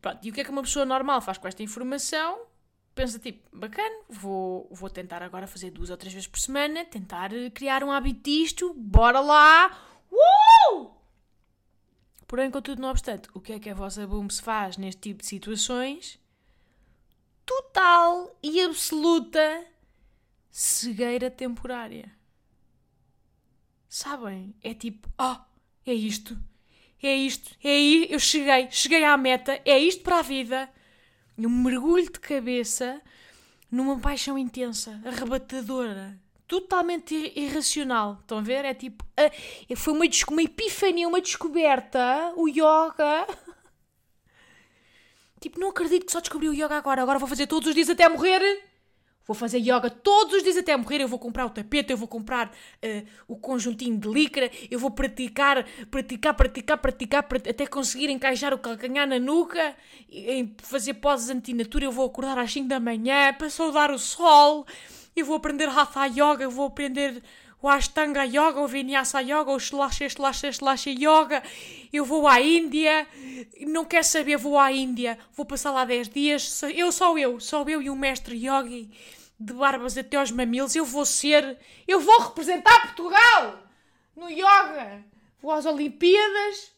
Pronto, 0.00 0.24
e 0.24 0.30
o 0.30 0.32
que 0.32 0.42
é 0.42 0.44
que 0.44 0.50
uma 0.50 0.62
pessoa 0.62 0.84
normal 0.84 1.20
faz 1.20 1.38
com 1.38 1.48
esta 1.48 1.62
informação? 1.62 2.46
Pensa 2.94 3.18
tipo, 3.18 3.40
bacana, 3.56 4.04
vou, 4.08 4.68
vou 4.70 4.90
tentar 4.90 5.22
agora 5.22 5.46
fazer 5.46 5.70
duas 5.70 5.90
ou 5.90 5.96
três 5.96 6.12
vezes 6.12 6.28
por 6.28 6.38
semana, 6.38 6.84
tentar 6.84 7.32
eh, 7.32 7.50
criar 7.50 7.82
um 7.82 7.90
hábito 7.90 8.30
disto, 8.30 8.74
bora 8.74 9.20
lá! 9.20 9.70
Uh! 10.10 10.90
Porém, 12.26 12.50
contudo, 12.50 12.80
não 12.80 12.90
obstante, 12.90 13.28
o 13.34 13.40
que 13.40 13.52
é 13.52 13.58
que 13.58 13.70
a 13.70 13.74
vossa 13.74 14.06
boom 14.06 14.28
se 14.28 14.42
faz 14.42 14.76
neste 14.76 15.00
tipo 15.00 15.20
de 15.20 15.26
situações? 15.26 16.18
Total 17.44 18.36
e 18.42 18.60
absoluta 18.60 19.66
cegueira 20.50 21.30
temporária. 21.30 22.10
Sabem? 23.88 24.54
É 24.62 24.72
tipo, 24.72 25.08
oh, 25.18 25.36
é 25.84 25.92
isto, 25.92 26.38
é 27.02 27.14
isto, 27.14 27.54
é 27.62 27.68
aí, 27.68 28.06
eu 28.10 28.18
cheguei, 28.18 28.70
cheguei 28.70 29.04
à 29.04 29.16
meta, 29.16 29.60
é 29.64 29.78
isto 29.78 30.02
para 30.02 30.20
a 30.20 30.22
vida 30.22 30.70
um 31.46 31.62
mergulho 31.62 32.04
de 32.04 32.20
cabeça 32.20 33.00
numa 33.70 33.98
paixão 33.98 34.36
intensa, 34.36 35.00
arrebatadora, 35.04 36.18
totalmente 36.46 37.32
irracional. 37.34 38.18
Estão 38.20 38.38
a 38.38 38.42
ver? 38.42 38.64
É 38.64 38.74
tipo. 38.74 39.04
Uh, 39.18 39.76
foi 39.76 39.94
uma, 39.94 40.04
uma 40.30 40.42
epifania, 40.42 41.08
uma 41.08 41.20
descoberta. 41.20 42.32
O 42.36 42.48
yoga. 42.48 43.26
tipo, 45.40 45.58
não 45.58 45.70
acredito 45.70 46.04
que 46.04 46.12
só 46.12 46.20
descobri 46.20 46.48
o 46.48 46.54
yoga 46.54 46.76
agora. 46.76 47.02
Agora 47.02 47.18
vou 47.18 47.28
fazer 47.28 47.46
todos 47.46 47.68
os 47.68 47.74
dias 47.74 47.88
até 47.88 48.08
morrer. 48.08 48.71
Vou 49.26 49.34
fazer 49.34 49.58
yoga 49.58 49.88
todos 49.88 50.34
os 50.34 50.42
dias 50.42 50.56
até 50.56 50.76
morrer. 50.76 51.00
Eu 51.00 51.08
vou 51.08 51.18
comprar 51.18 51.46
o 51.46 51.50
tapete, 51.50 51.92
eu 51.92 51.96
vou 51.96 52.08
comprar 52.08 52.48
uh, 52.48 53.06
o 53.28 53.36
conjuntinho 53.36 53.96
de 53.96 54.08
licra, 54.08 54.50
eu 54.70 54.78
vou 54.78 54.90
praticar, 54.90 55.64
praticar, 55.90 56.34
praticar, 56.34 56.78
praticar, 56.78 57.24
até 57.48 57.66
conseguir 57.66 58.10
encaixar 58.10 58.52
o 58.52 58.58
calcanhar 58.58 59.06
na 59.06 59.18
nuca, 59.18 59.76
em 60.10 60.54
fazer 60.62 60.94
poses 60.94 61.30
antinatura. 61.30 61.84
Eu 61.84 61.92
vou 61.92 62.06
acordar 62.06 62.38
às 62.38 62.52
5 62.52 62.68
da 62.68 62.80
manhã 62.80 63.32
para 63.32 63.48
saudar 63.48 63.90
o 63.90 63.98
sol. 63.98 64.66
Eu 65.14 65.26
vou 65.26 65.36
aprender 65.36 65.68
Hatha 65.68 66.06
Yoga, 66.06 66.42
eu 66.42 66.50
vou 66.50 66.66
aprender 66.66 67.22
o 67.62 67.68
Ashtanga 67.68 68.24
Yoga, 68.24 68.60
o 68.60 68.66
Vinyasa 68.66 69.22
Yoga, 69.22 69.52
o 69.52 69.56
Slasha, 69.56 70.04
Slasha, 70.06 70.48
Slasha 70.48 70.90
Yoga. 70.90 71.42
Eu 71.92 72.04
vou 72.04 72.26
à 72.26 72.40
Índia, 72.40 73.06
não 73.60 73.84
quer 73.84 74.04
saber, 74.04 74.36
vou 74.36 74.58
à 74.58 74.72
Índia, 74.72 75.16
vou 75.32 75.46
passar 75.46 75.70
lá 75.70 75.84
10 75.84 76.08
dias. 76.08 76.62
Eu, 76.74 76.90
só 76.90 77.16
eu, 77.16 77.38
só 77.38 77.62
eu 77.68 77.80
e 77.80 77.88
o 77.88 77.94
mestre 77.94 78.34
Yogi, 78.34 78.90
de 79.38 79.52
barbas 79.52 79.96
até 79.96 80.16
aos 80.16 80.32
mamilos. 80.32 80.74
Eu 80.74 80.84
vou 80.84 81.06
ser, 81.06 81.56
eu 81.86 82.00
vou 82.00 82.20
representar 82.22 82.82
Portugal 82.82 83.62
no 84.16 84.28
Yoga. 84.28 85.04
Vou 85.40 85.52
às 85.52 85.64
Olimpíadas 85.64 86.72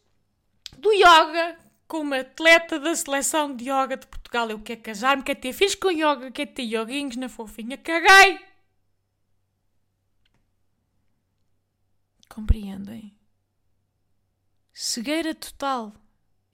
do 0.77 0.93
Yoga 0.93 1.59
como 1.89 2.15
atleta 2.15 2.79
da 2.79 2.95
seleção 2.95 3.57
de 3.57 3.71
Yoga 3.71 3.97
de 3.97 4.07
Portugal. 4.07 4.51
Eu 4.51 4.59
quero 4.59 4.81
casar-me, 4.83 5.23
quero 5.23 5.41
ter 5.41 5.55
filhos 5.55 5.75
com 5.75 5.91
Yoga, 5.91 6.31
quero 6.31 6.51
ter 6.51 6.63
yoguinhos 6.63 7.17
na 7.17 7.31
fofinha. 7.31 7.79
Caguei! 7.79 8.54
Compreendem? 12.35 13.15
Cegueira 14.73 15.33
total. 15.37 15.95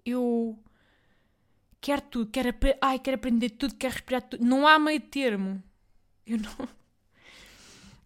Eu 0.05 0.59
quero 1.81 2.03
tudo, 2.03 2.31
quero, 2.31 2.55
ai, 2.83 2.99
quero 2.99 3.15
aprender 3.15 3.49
tudo, 3.49 3.75
quero 3.75 3.95
respirar 3.95 4.21
tudo. 4.21 4.45
Não 4.45 4.67
há 4.67 4.79
meio 4.79 5.01
termo. 5.01 5.63
Eu 6.27 6.37
não. 6.37 6.69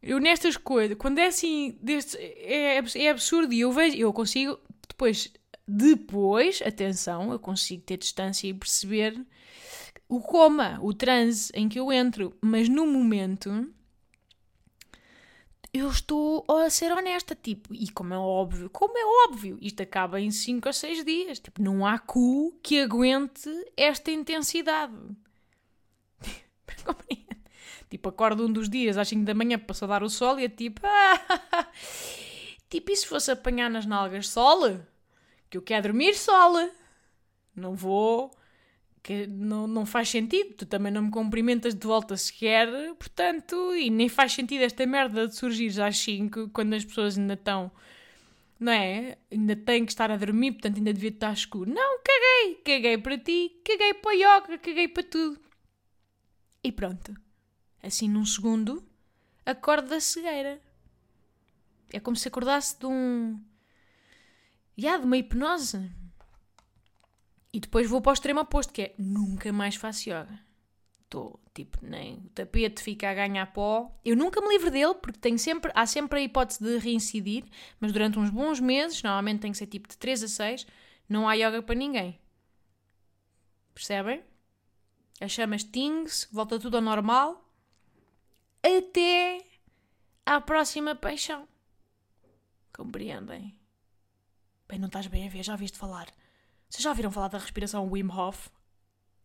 Eu 0.00 0.20
nestas 0.20 0.56
coisas, 0.56 0.96
quando 0.96 1.18
é 1.18 1.26
assim, 1.26 1.76
deste, 1.82 2.16
é, 2.18 2.76
é 2.76 3.10
absurdo 3.10 3.52
e 3.52 3.60
eu 3.60 3.72
vejo, 3.72 3.96
eu 3.96 4.12
consigo 4.12 4.60
depois, 4.86 5.32
depois, 5.66 6.60
atenção, 6.60 7.32
eu 7.32 7.38
consigo 7.38 7.82
ter 7.82 7.96
distância 7.96 8.46
e 8.46 8.52
perceber 8.54 9.18
o 10.06 10.20
coma, 10.20 10.78
o 10.82 10.92
transe 10.92 11.50
em 11.54 11.68
que 11.70 11.80
eu 11.80 11.90
entro, 11.90 12.36
mas 12.40 12.68
no 12.68 12.86
momento 12.86 13.66
eu 15.74 15.88
estou 15.88 16.44
a 16.48 16.70
ser 16.70 16.92
honesta, 16.92 17.34
tipo, 17.34 17.74
e 17.74 17.90
como 17.90 18.14
é 18.14 18.18
óbvio, 18.18 18.70
como 18.70 18.96
é 18.96 19.26
óbvio, 19.26 19.58
isto 19.60 19.82
acaba 19.82 20.20
em 20.20 20.30
5 20.30 20.68
ou 20.68 20.72
6 20.72 21.04
dias, 21.04 21.40
tipo, 21.40 21.60
não 21.60 21.84
há 21.84 21.98
cu 21.98 22.56
que 22.62 22.80
aguente 22.80 23.50
esta 23.76 24.12
intensidade. 24.12 24.94
tipo, 27.90 28.08
acordo 28.08 28.46
um 28.46 28.52
dos 28.52 28.68
dias 28.68 28.96
às 28.96 29.08
5 29.08 29.24
da 29.24 29.34
manhã 29.34 29.58
para 29.58 29.74
saudar 29.74 30.04
o 30.04 30.08
sol 30.08 30.38
e 30.38 30.44
é 30.44 30.48
tipo, 30.48 30.80
ah, 30.86 31.68
tipo, 32.70 32.92
e 32.92 32.96
se 32.96 33.08
fosse 33.08 33.32
apanhar 33.32 33.68
nas 33.68 33.84
nalgas 33.84 34.28
sol? 34.28 34.78
Que 35.50 35.58
eu 35.58 35.62
quero 35.62 35.88
dormir 35.88 36.14
sol. 36.14 36.70
Não 37.54 37.74
vou 37.74 38.30
que 39.04 39.26
não, 39.26 39.66
não 39.66 39.84
faz 39.84 40.08
sentido, 40.08 40.54
tu 40.54 40.66
também 40.66 40.90
não 40.90 41.02
me 41.02 41.10
cumprimentas 41.10 41.74
de 41.74 41.86
volta 41.86 42.16
sequer, 42.16 42.66
portanto, 42.94 43.74
e 43.74 43.90
nem 43.90 44.08
faz 44.08 44.32
sentido 44.32 44.62
esta 44.62 44.86
merda 44.86 45.28
de 45.28 45.36
surgir 45.36 45.78
às 45.82 45.98
5 45.98 46.48
quando 46.48 46.72
as 46.72 46.86
pessoas 46.86 47.18
ainda 47.18 47.34
estão, 47.34 47.70
não 48.58 48.72
é? 48.72 49.18
Ainda 49.30 49.54
têm 49.54 49.84
que 49.84 49.92
estar 49.92 50.10
a 50.10 50.16
dormir, 50.16 50.52
portanto 50.52 50.78
ainda 50.78 50.90
devia 50.94 51.10
estar 51.10 51.34
escuro. 51.34 51.70
Não, 51.70 51.98
caguei, 52.02 52.54
caguei 52.64 52.96
para 52.96 53.18
ti, 53.18 53.60
caguei 53.62 53.92
para 53.92 54.08
o 54.08 54.14
yoga, 54.14 54.58
caguei 54.58 54.88
para 54.88 55.02
tudo. 55.02 55.38
E 56.62 56.72
pronto, 56.72 57.14
assim 57.82 58.08
num 58.08 58.24
segundo, 58.24 58.82
acordo 59.44 59.90
da 59.90 60.00
cegueira. 60.00 60.62
É 61.92 62.00
como 62.00 62.16
se 62.16 62.26
acordasse 62.26 62.78
de 62.80 62.86
um. 62.86 63.38
Já, 64.78 64.96
de 64.96 65.04
uma 65.04 65.18
hipnose 65.18 65.90
e 67.54 67.60
depois 67.60 67.88
vou 67.88 68.02
para 68.02 68.10
o 68.10 68.12
extremo 68.12 68.40
oposto, 68.40 68.72
que 68.72 68.82
é 68.82 68.94
nunca 68.98 69.52
mais 69.52 69.76
faço 69.76 70.10
yoga. 70.10 70.40
Estou, 71.04 71.38
tipo, 71.54 71.78
nem 71.82 72.16
o 72.16 72.28
tapete 72.30 72.82
fica 72.82 73.08
a 73.08 73.14
ganhar 73.14 73.46
pó. 73.52 73.96
Eu 74.04 74.16
nunca 74.16 74.40
me 74.40 74.48
livro 74.48 74.72
dele, 74.72 74.94
porque 74.94 75.20
tenho 75.20 75.38
sempre, 75.38 75.70
há 75.72 75.86
sempre 75.86 76.18
a 76.18 76.22
hipótese 76.24 76.58
de 76.64 76.78
reincidir, 76.78 77.44
mas 77.78 77.92
durante 77.92 78.18
uns 78.18 78.28
bons 78.28 78.58
meses, 78.58 79.00
normalmente 79.04 79.38
tem 79.38 79.52
que 79.52 79.58
ser 79.58 79.68
tipo 79.68 79.88
de 79.88 79.96
3 79.96 80.24
a 80.24 80.28
6, 80.28 80.66
não 81.08 81.28
há 81.28 81.34
yoga 81.34 81.62
para 81.62 81.76
ninguém. 81.76 82.18
Percebem? 83.72 84.24
As 85.20 85.30
chamas 85.30 85.62
tings, 85.62 86.28
volta 86.32 86.58
tudo 86.58 86.78
ao 86.78 86.82
normal, 86.82 87.48
até 88.64 89.46
à 90.26 90.40
próxima 90.40 90.96
paixão. 90.96 91.46
Compreendem? 92.76 93.56
Bem, 94.68 94.80
não 94.80 94.88
estás 94.88 95.06
bem 95.06 95.28
a 95.28 95.30
ver, 95.30 95.44
já 95.44 95.52
ouviste 95.52 95.78
falar 95.78 96.08
vocês 96.74 96.82
já 96.82 96.90
ouviram 96.90 97.12
falar 97.12 97.28
da 97.28 97.38
respiração 97.38 97.88
Wim 97.88 98.10
Hof? 98.10 98.48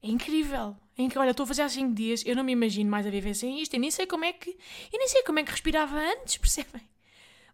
É 0.03 0.08
incrível. 0.08 0.77
É 0.96 1.01
incrível. 1.01 1.24
Olha, 1.24 1.32
estou 1.32 1.46
a 1.46 1.48
fazer 1.48 1.63
há 1.63 1.70
5 1.70 1.96
dias, 1.96 2.24
eu 2.24 2.36
não 2.36 2.44
me 2.44 2.51
imagino 2.51 2.91
mais 2.91 3.08
a 3.08 3.10
viver 3.10 3.34
sem 3.34 3.60
isto. 3.60 3.74
Eu 3.74 3.79
nem 3.79 3.89
sei 3.89 4.06
como 4.06 4.24
é 4.24 4.32
que. 4.32 4.51
Eu 4.94 5.00
nem 5.00 5.08
sei 5.08 5.24
como 5.24 5.39
é 5.39 5.44
que 5.44 5.50
respirava 5.50 5.98
antes, 5.98 6.38
percebem? 6.38 6.88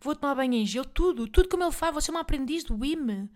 Vou 0.01 0.13
tomar 0.13 0.35
banho 0.35 0.53
em 0.53 0.65
gelo, 0.65 0.85
tudo, 0.85 1.29
tudo 1.29 1.47
como 1.47 1.63
ele 1.63 1.71
faz. 1.71 1.93
Você 1.93 2.11
é 2.11 2.13
uma 2.13 2.19
aprendiz 2.19 2.65
do 2.65 2.77
Wim. 2.77 3.29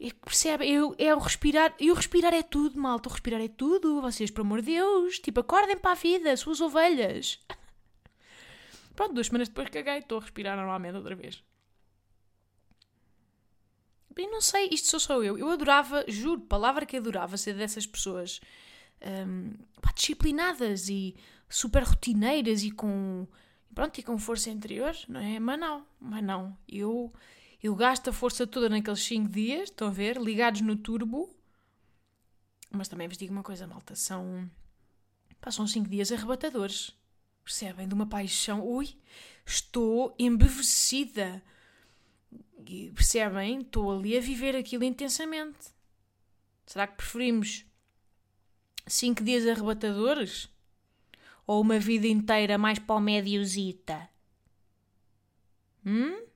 É 0.00 0.10
percebe? 0.24 0.66
Eu, 0.66 0.94
é 0.96 1.14
o 1.14 1.18
respirar. 1.18 1.74
E 1.78 1.90
o 1.90 1.94
respirar 1.94 2.32
é 2.32 2.42
tudo, 2.42 2.80
malta. 2.80 3.10
O 3.10 3.12
respirar 3.12 3.42
é 3.42 3.48
tudo. 3.48 4.00
Vocês, 4.00 4.30
por 4.30 4.40
amor 4.40 4.62
de 4.62 4.72
Deus. 4.72 5.18
Tipo, 5.18 5.40
acordem 5.40 5.76
para 5.76 5.90
a 5.90 5.94
vida, 5.94 6.34
suas 6.38 6.62
ovelhas. 6.62 7.38
Pronto, 8.96 9.12
duas 9.12 9.26
semanas 9.26 9.50
depois 9.50 9.68
caguei. 9.68 9.98
Estou 9.98 10.16
a 10.16 10.22
respirar 10.22 10.56
normalmente 10.56 10.96
outra 10.96 11.14
vez. 11.14 11.44
E 14.16 14.26
não 14.28 14.40
sei, 14.40 14.68
isto 14.72 14.88
sou 14.88 15.00
só 15.00 15.22
eu. 15.22 15.36
Eu 15.38 15.50
adorava, 15.50 16.04
juro, 16.08 16.40
palavra 16.40 16.86
que 16.86 16.96
adorava 16.96 17.36
ser 17.36 17.54
dessas 17.54 17.86
pessoas 17.86 18.40
um, 19.26 19.52
pá, 19.80 19.92
disciplinadas 19.92 20.88
e 20.88 21.14
super 21.48 21.82
rotineiras 21.82 22.62
e 22.62 22.70
com. 22.70 23.26
Pronto, 23.74 23.98
e 23.98 24.02
com 24.02 24.16
força 24.16 24.48
interior, 24.48 24.96
não 25.06 25.20
é? 25.20 25.38
Mas 25.38 25.60
não, 25.60 25.86
mas 26.00 26.24
não. 26.24 26.56
Eu 26.66 27.12
eu 27.62 27.74
gasto 27.74 28.08
a 28.08 28.12
força 28.12 28.46
toda 28.46 28.68
naqueles 28.68 29.02
5 29.02 29.28
dias, 29.28 29.70
estão 29.70 29.88
a 29.88 29.90
ver? 29.90 30.18
Ligados 30.18 30.60
no 30.60 30.76
turbo. 30.76 31.34
Mas 32.70 32.88
também 32.88 33.08
vos 33.08 33.16
digo 33.16 33.32
uma 33.32 33.42
coisa, 33.42 33.66
malta. 33.66 33.94
São. 33.94 34.48
Passam 35.40 35.66
5 35.66 35.88
dias 35.88 36.12
arrebatadores. 36.12 36.92
Percebem? 37.42 37.88
De 37.88 37.94
uma 37.94 38.06
paixão. 38.06 38.64
Ui, 38.64 38.94
estou 39.44 40.14
embevecida. 40.18 41.42
Percebem? 42.94 43.60
Estou 43.60 43.90
ali 43.96 44.16
a 44.16 44.20
viver 44.20 44.56
aquilo 44.56 44.84
intensamente. 44.84 45.74
Será 46.66 46.86
que 46.86 46.96
preferimos 46.96 47.64
5 48.86 49.22
dias 49.22 49.46
arrebatadores? 49.46 50.48
Ou 51.46 51.60
uma 51.60 51.78
vida 51.78 52.06
inteira 52.08 52.58
mais 52.58 52.78
para 52.78 52.96
o 52.96 53.00
médiozita? 53.00 54.08
Hum? 55.84 56.26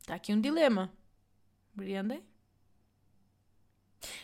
Está 0.00 0.14
aqui 0.14 0.32
um 0.32 0.40
dilema. 0.40 0.92
Compreendem? 1.70 2.22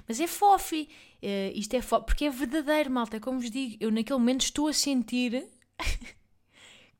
Mas 0.07 0.21
é 0.21 0.27
fofi. 0.27 0.89
Uh, 1.23 1.53
isto 1.55 1.75
é 1.75 1.83
fofo. 1.83 2.07
Porque 2.07 2.25
é 2.25 2.31
verdadeiro, 2.31 2.91
malta. 2.91 3.19
É 3.19 3.21
como 3.21 3.41
vos 3.41 3.51
digo, 3.51 3.77
eu 3.81 3.91
naquele 3.91 4.19
momento 4.19 4.43
estou 4.43 4.69
a 4.69 4.73
sentir 4.73 5.47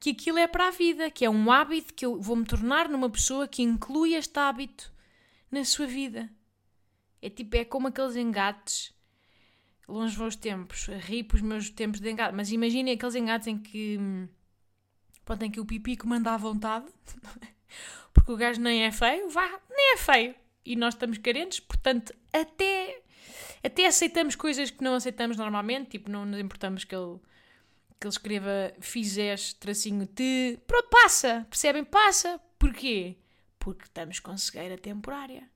que 0.01 0.11
aquilo 0.11 0.39
é 0.39 0.47
para 0.47 0.69
a 0.69 0.71
vida. 0.71 1.11
Que 1.11 1.25
é 1.25 1.31
um 1.31 1.51
hábito 1.51 1.95
que 1.95 2.05
eu 2.05 2.21
vou 2.21 2.37
me 2.37 2.45
tornar 2.45 2.89
numa 2.89 3.11
pessoa 3.11 3.49
que 3.49 3.63
inclui 3.63 4.15
este 4.15 4.39
hábito 4.39 4.93
na 5.51 5.65
sua 5.65 5.87
vida. 5.87 6.31
É 7.21 7.29
tipo, 7.29 7.57
é 7.57 7.65
como 7.65 7.89
aqueles 7.89 8.17
engates. 8.17 8.95
Longe 9.89 10.17
vão 10.17 10.29
os 10.29 10.37
tempos. 10.37 10.87
Ri 10.87 11.23
para 11.23 11.37
os 11.37 11.43
meus 11.43 11.71
tempos 11.71 12.01
de 12.01 12.11
engate. 12.11 12.35
Mas 12.35 12.53
imaginem 12.53 12.95
aqueles 12.95 13.15
engates 13.15 13.47
em 13.47 13.59
que. 13.59 13.99
Pronto, 15.25 15.43
em 15.43 15.51
que 15.51 15.61
o 15.61 15.67
pipi 15.67 15.97
comanda 15.97 16.33
à 16.33 16.37
vontade. 16.37 16.87
porque 18.13 18.33
o 18.33 18.37
gajo 18.37 18.61
nem 18.61 18.85
é 18.85 18.93
feio, 18.93 19.29
vá, 19.29 19.49
nem 19.71 19.95
é 19.95 19.97
feio. 19.97 20.35
E 20.65 20.77
nós 20.77 20.95
estamos 20.95 21.19
carentes, 21.19 21.61
portanto, 21.61 22.13
até, 22.33 23.01
até 23.65 23.87
aceitamos 23.87 24.35
coisas 24.35 24.71
que 24.71 24.83
não 24.83 24.95
aceitamos 24.95 25.37
normalmente, 25.37 25.91
tipo, 25.91 26.11
não 26.11 26.27
nos 26.27 26.39
importamos 26.39 26.85
que 26.85 26.95
ele, 26.95 27.19
que 28.01 28.07
ele 28.07 28.13
escreva 28.13 28.73
fizes, 28.81 29.53
tracinho 29.55 30.07
te. 30.07 30.59
Pronto, 30.67 30.89
passa, 30.89 31.47
percebem? 31.51 31.85
Passa. 31.85 32.41
Porquê? 32.59 33.17
Porque 33.59 33.85
estamos 33.85 34.21
com 34.21 34.37
cegueira 34.37 34.79
temporária. 34.79 35.49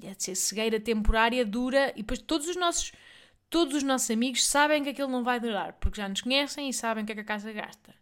E 0.00 0.12
ser 0.18 0.34
cegueira 0.34 0.80
temporária, 0.80 1.44
dura, 1.44 1.90
e 1.90 2.02
depois 2.02 2.18
todos 2.20 2.48
os 2.48 2.56
nossos 2.56 2.92
todos 3.48 3.76
os 3.76 3.82
nossos 3.84 4.10
amigos 4.10 4.44
sabem 4.44 4.82
que 4.82 4.88
aquilo 4.88 5.08
não 5.08 5.22
vai 5.22 5.38
durar, 5.38 5.74
porque 5.74 6.00
já 6.00 6.08
nos 6.08 6.20
conhecem 6.20 6.68
e 6.68 6.74
sabem 6.74 7.04
o 7.04 7.06
que 7.06 7.12
é 7.12 7.14
que 7.14 7.20
a 7.20 7.24
casa 7.24 7.52
gasta. 7.52 7.94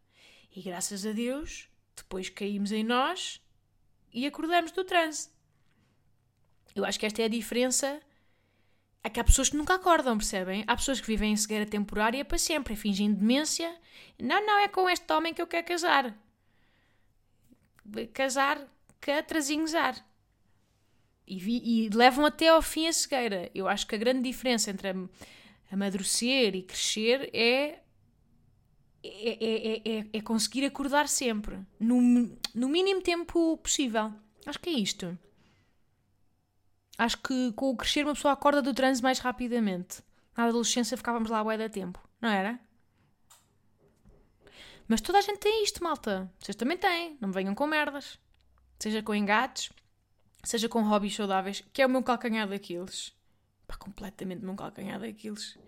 E 0.54 0.62
graças 0.62 1.04
a 1.04 1.12
Deus, 1.12 1.68
depois 1.94 2.30
caímos 2.30 2.72
em 2.72 2.82
nós 2.82 3.38
e 4.12 4.26
acordamos 4.26 4.72
do 4.72 4.82
transe. 4.82 5.28
Eu 6.74 6.86
acho 6.86 6.98
que 6.98 7.04
esta 7.04 7.20
é 7.20 7.26
a 7.26 7.28
diferença. 7.28 8.00
É 9.04 9.10
que 9.10 9.18
há 9.18 9.24
pessoas 9.24 9.48
que 9.50 9.56
nunca 9.56 9.74
acordam, 9.74 10.16
percebem? 10.16 10.62
Há 10.66 10.76
pessoas 10.76 11.00
que 11.00 11.06
vivem 11.06 11.32
em 11.32 11.36
cegueira 11.36 11.66
temporária 11.66 12.24
para 12.24 12.38
sempre, 12.38 12.76
fingem 12.76 13.12
demência. 13.12 13.74
Não, 14.20 14.44
não, 14.46 14.58
é 14.60 14.68
com 14.68 14.88
este 14.88 15.12
homem 15.12 15.34
que 15.34 15.42
eu 15.42 15.46
quero 15.46 15.66
casar. 15.66 16.16
Casar, 18.12 18.64
catrazinhosar. 19.00 20.06
E, 21.26 21.86
e 21.86 21.88
levam 21.88 22.26
até 22.26 22.48
ao 22.48 22.62
fim 22.62 22.86
a 22.86 22.92
cegueira. 22.92 23.50
Eu 23.54 23.66
acho 23.66 23.86
que 23.86 23.94
a 23.94 23.98
grande 23.98 24.22
diferença 24.22 24.70
entre 24.70 24.94
amadurecer 25.70 26.54
e 26.54 26.62
crescer 26.62 27.28
é 27.32 27.80
é, 29.04 29.32
é, 29.40 29.82
é, 29.84 30.06
é, 30.12 30.20
conseguir 30.20 30.64
acordar 30.64 31.08
sempre, 31.08 31.58
no, 31.80 32.30
no 32.54 32.68
mínimo 32.68 33.02
tempo 33.02 33.56
possível. 33.56 34.12
Acho 34.46 34.60
que 34.60 34.70
é 34.70 34.74
isto. 34.74 35.18
Acho 37.02 37.18
que 37.18 37.50
com 37.54 37.70
o 37.70 37.76
crescer 37.76 38.04
uma 38.04 38.14
pessoa 38.14 38.32
acorda 38.32 38.62
do 38.62 38.72
transe 38.72 39.02
mais 39.02 39.18
rapidamente. 39.18 40.04
Na 40.36 40.44
adolescência 40.44 40.96
ficávamos 40.96 41.30
lá 41.30 41.42
bué 41.42 41.58
da 41.58 41.68
tempo, 41.68 41.98
não 42.20 42.28
era? 42.28 42.60
Mas 44.86 45.00
toda 45.00 45.18
a 45.18 45.20
gente 45.20 45.40
tem 45.40 45.64
isto, 45.64 45.82
malta. 45.82 46.32
Vocês 46.38 46.54
também 46.54 46.78
têm. 46.78 47.18
Não 47.20 47.30
me 47.30 47.34
venham 47.34 47.56
com 47.56 47.66
merdas. 47.66 48.20
Seja 48.78 49.02
com 49.02 49.12
engates, 49.12 49.70
seja 50.44 50.68
com 50.68 50.80
hobbies 50.82 51.16
saudáveis, 51.16 51.64
que 51.72 51.82
é 51.82 51.86
o 51.86 51.90
meu 51.90 52.04
calcanhar 52.04 52.46
daqueles. 52.46 53.12
Pá, 53.66 53.76
completamente 53.76 54.44
o 54.44 54.46
meu 54.46 54.54
calcanhar 54.54 55.00
daqueles. 55.00 55.58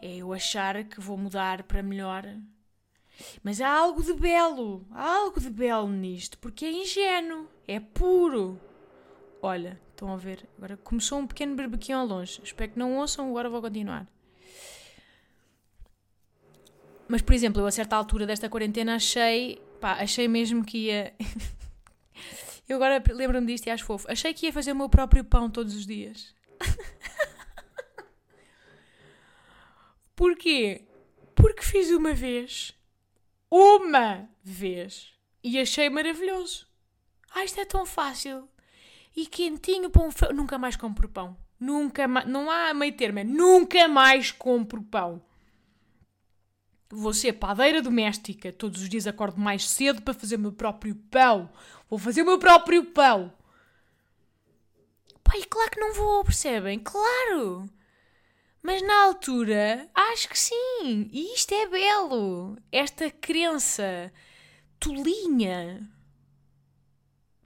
É 0.00 0.16
eu 0.16 0.32
achar 0.32 0.82
que 0.84 1.02
vou 1.02 1.18
mudar 1.18 1.64
para 1.64 1.82
melhor 1.82 2.24
mas 3.42 3.60
há 3.60 3.68
algo 3.68 4.02
de 4.02 4.14
belo, 4.14 4.86
há 4.90 5.16
algo 5.16 5.38
de 5.38 5.50
belo 5.50 5.86
nisto, 5.88 6.38
porque 6.38 6.64
é 6.64 6.72
ingênuo, 6.72 7.46
é 7.68 7.78
puro. 7.78 8.58
Olha, 9.42 9.78
estão 10.02 10.12
a 10.12 10.16
ver? 10.16 10.48
Agora 10.56 10.76
começou 10.76 11.20
um 11.20 11.26
pequeno 11.26 11.54
berbequinho 11.54 11.98
ao 11.98 12.06
longe. 12.06 12.40
Espero 12.42 12.72
que 12.72 12.78
não 12.78 12.98
ouçam, 12.98 13.30
agora 13.30 13.48
vou 13.48 13.62
continuar. 13.62 14.06
Mas, 17.06 17.22
por 17.22 17.34
exemplo, 17.34 17.62
eu 17.62 17.66
a 17.66 17.70
certa 17.70 17.94
altura 17.94 18.26
desta 18.26 18.48
quarentena 18.48 18.96
achei, 18.96 19.62
pá, 19.80 19.92
achei 19.92 20.26
mesmo 20.26 20.64
que 20.64 20.86
ia. 20.86 21.14
eu 22.68 22.76
agora 22.76 23.02
lembro-me 23.12 23.46
disto 23.46 23.66
e 23.66 23.70
acho 23.70 23.84
fofo. 23.84 24.10
Achei 24.10 24.34
que 24.34 24.46
ia 24.46 24.52
fazer 24.52 24.72
o 24.72 24.76
meu 24.76 24.88
próprio 24.88 25.24
pão 25.24 25.48
todos 25.48 25.74
os 25.74 25.86
dias. 25.86 26.34
Porquê? 30.16 30.84
Porque 31.34 31.62
fiz 31.62 31.90
uma 31.90 32.12
vez 32.12 32.74
uma 33.50 34.28
vez 34.42 35.12
e 35.44 35.58
achei 35.58 35.90
maravilhoso. 35.90 36.66
Ah, 37.34 37.44
isto 37.44 37.60
é 37.60 37.64
tão 37.66 37.84
fácil. 37.84 38.48
E 39.14 39.26
quentinho, 39.26 39.90
pão 39.90 40.10
frio. 40.10 40.34
Nunca 40.34 40.58
mais 40.58 40.76
compro 40.76 41.08
pão. 41.08 41.36
Nunca 41.60 42.08
mais. 42.08 42.26
Não 42.26 42.50
há 42.50 42.72
meio 42.74 42.96
termo. 42.96 43.18
É 43.18 43.24
nunca 43.24 43.86
mais 43.88 44.30
compro 44.30 44.82
pão. 44.82 45.22
Vou 46.90 47.12
ser 47.14 47.34
padeira 47.34 47.80
doméstica. 47.80 48.52
Todos 48.52 48.82
os 48.82 48.88
dias 48.88 49.06
acordo 49.06 49.40
mais 49.40 49.68
cedo 49.68 50.02
para 50.02 50.14
fazer 50.14 50.36
o 50.36 50.40
meu 50.40 50.52
próprio 50.52 50.94
pão. 51.10 51.50
Vou 51.88 51.98
fazer 51.98 52.22
o 52.22 52.26
meu 52.26 52.38
próprio 52.38 52.84
pão. 52.86 53.32
Pai, 55.22 55.42
claro 55.48 55.70
que 55.70 55.80
não 55.80 55.94
vou, 55.94 56.24
percebem? 56.24 56.78
Claro! 56.78 57.68
Mas 58.62 58.82
na 58.82 59.04
altura, 59.04 59.90
acho 59.94 60.28
que 60.28 60.38
sim. 60.38 61.08
E 61.12 61.34
isto 61.34 61.52
é 61.52 61.66
belo. 61.66 62.56
Esta 62.70 63.10
crença 63.10 64.12
tolinha. 64.78 65.88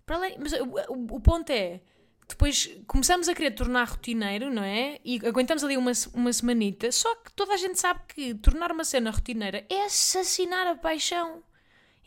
Para 0.06 0.16
além, 0.16 0.38
mas 0.38 0.52
o, 0.52 1.16
o, 1.16 1.20
ponto 1.20 1.50
é. 1.50 1.80
Depois 2.28 2.70
começamos 2.86 3.28
a 3.28 3.34
querer 3.34 3.50
tornar 3.50 3.88
rotineiro, 3.88 4.50
não 4.50 4.62
é? 4.62 5.00
E 5.04 5.16
aguentamos 5.26 5.64
ali 5.64 5.76
uma, 5.76 5.92
uma 6.14 6.32
semanita. 6.32 6.90
Só 6.92 7.12
que 7.16 7.32
toda 7.32 7.54
a 7.54 7.56
gente 7.56 7.78
sabe 7.78 8.00
que 8.08 8.34
tornar 8.34 8.70
uma 8.70 8.84
cena 8.84 9.10
rotineira 9.10 9.66
é 9.68 9.84
assassinar 9.84 10.66
a 10.66 10.76
paixão. 10.76 11.42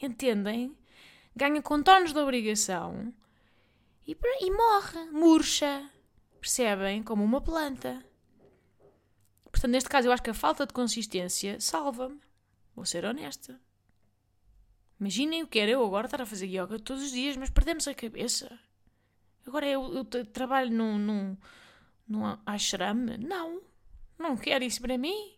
Entendem? 0.01 0.75
Ganha 1.35 1.61
contornos 1.61 2.13
de 2.13 2.19
obrigação 2.19 3.13
e, 4.07 4.17
e 4.41 4.51
morre, 4.51 5.11
murcha. 5.11 5.89
Percebem? 6.39 7.03
Como 7.03 7.23
uma 7.23 7.41
planta. 7.41 8.03
Portanto, 9.51 9.71
neste 9.71 9.89
caso, 9.89 10.07
eu 10.07 10.11
acho 10.11 10.23
que 10.23 10.29
a 10.29 10.33
falta 10.33 10.65
de 10.65 10.73
consistência 10.73 11.59
salva-me. 11.59 12.19
Vou 12.75 12.85
ser 12.85 13.05
honesta. 13.05 13.59
Imaginem 14.99 15.43
o 15.43 15.47
que 15.47 15.59
era 15.59 15.71
eu 15.71 15.83
agora 15.83 16.07
estar 16.07 16.21
a 16.21 16.25
fazer 16.25 16.47
yoga 16.47 16.77
todos 16.79 17.03
os 17.03 17.11
dias, 17.11 17.37
mas 17.37 17.49
perdemos 17.49 17.87
a 17.87 17.93
cabeça. 17.93 18.59
Agora 19.47 19.65
eu, 19.65 19.93
eu 19.93 20.25
trabalho 20.25 20.71
num, 20.71 20.97
num, 20.97 21.37
num 22.07 22.37
ashram? 22.45 22.93
Não. 23.19 23.61
Não 24.17 24.35
quero 24.35 24.63
isso 24.63 24.81
para 24.81 24.97
mim. 24.97 25.33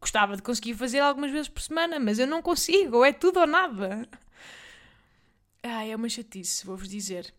Gostava 0.00 0.36
de 0.36 0.42
conseguir 0.42 0.74
fazer 0.74 0.98
algumas 0.98 1.30
vezes 1.30 1.48
por 1.48 1.62
semana, 1.62 2.00
mas 2.00 2.18
eu 2.18 2.26
não 2.26 2.42
consigo. 2.42 2.98
Ou 2.98 3.04
é 3.04 3.12
tudo 3.12 3.40
ou 3.40 3.46
nada. 3.46 4.08
Ai, 5.62 5.92
é 5.92 5.96
uma 5.96 6.08
chatice, 6.08 6.66
vou-vos 6.66 6.88
dizer. 6.88 7.32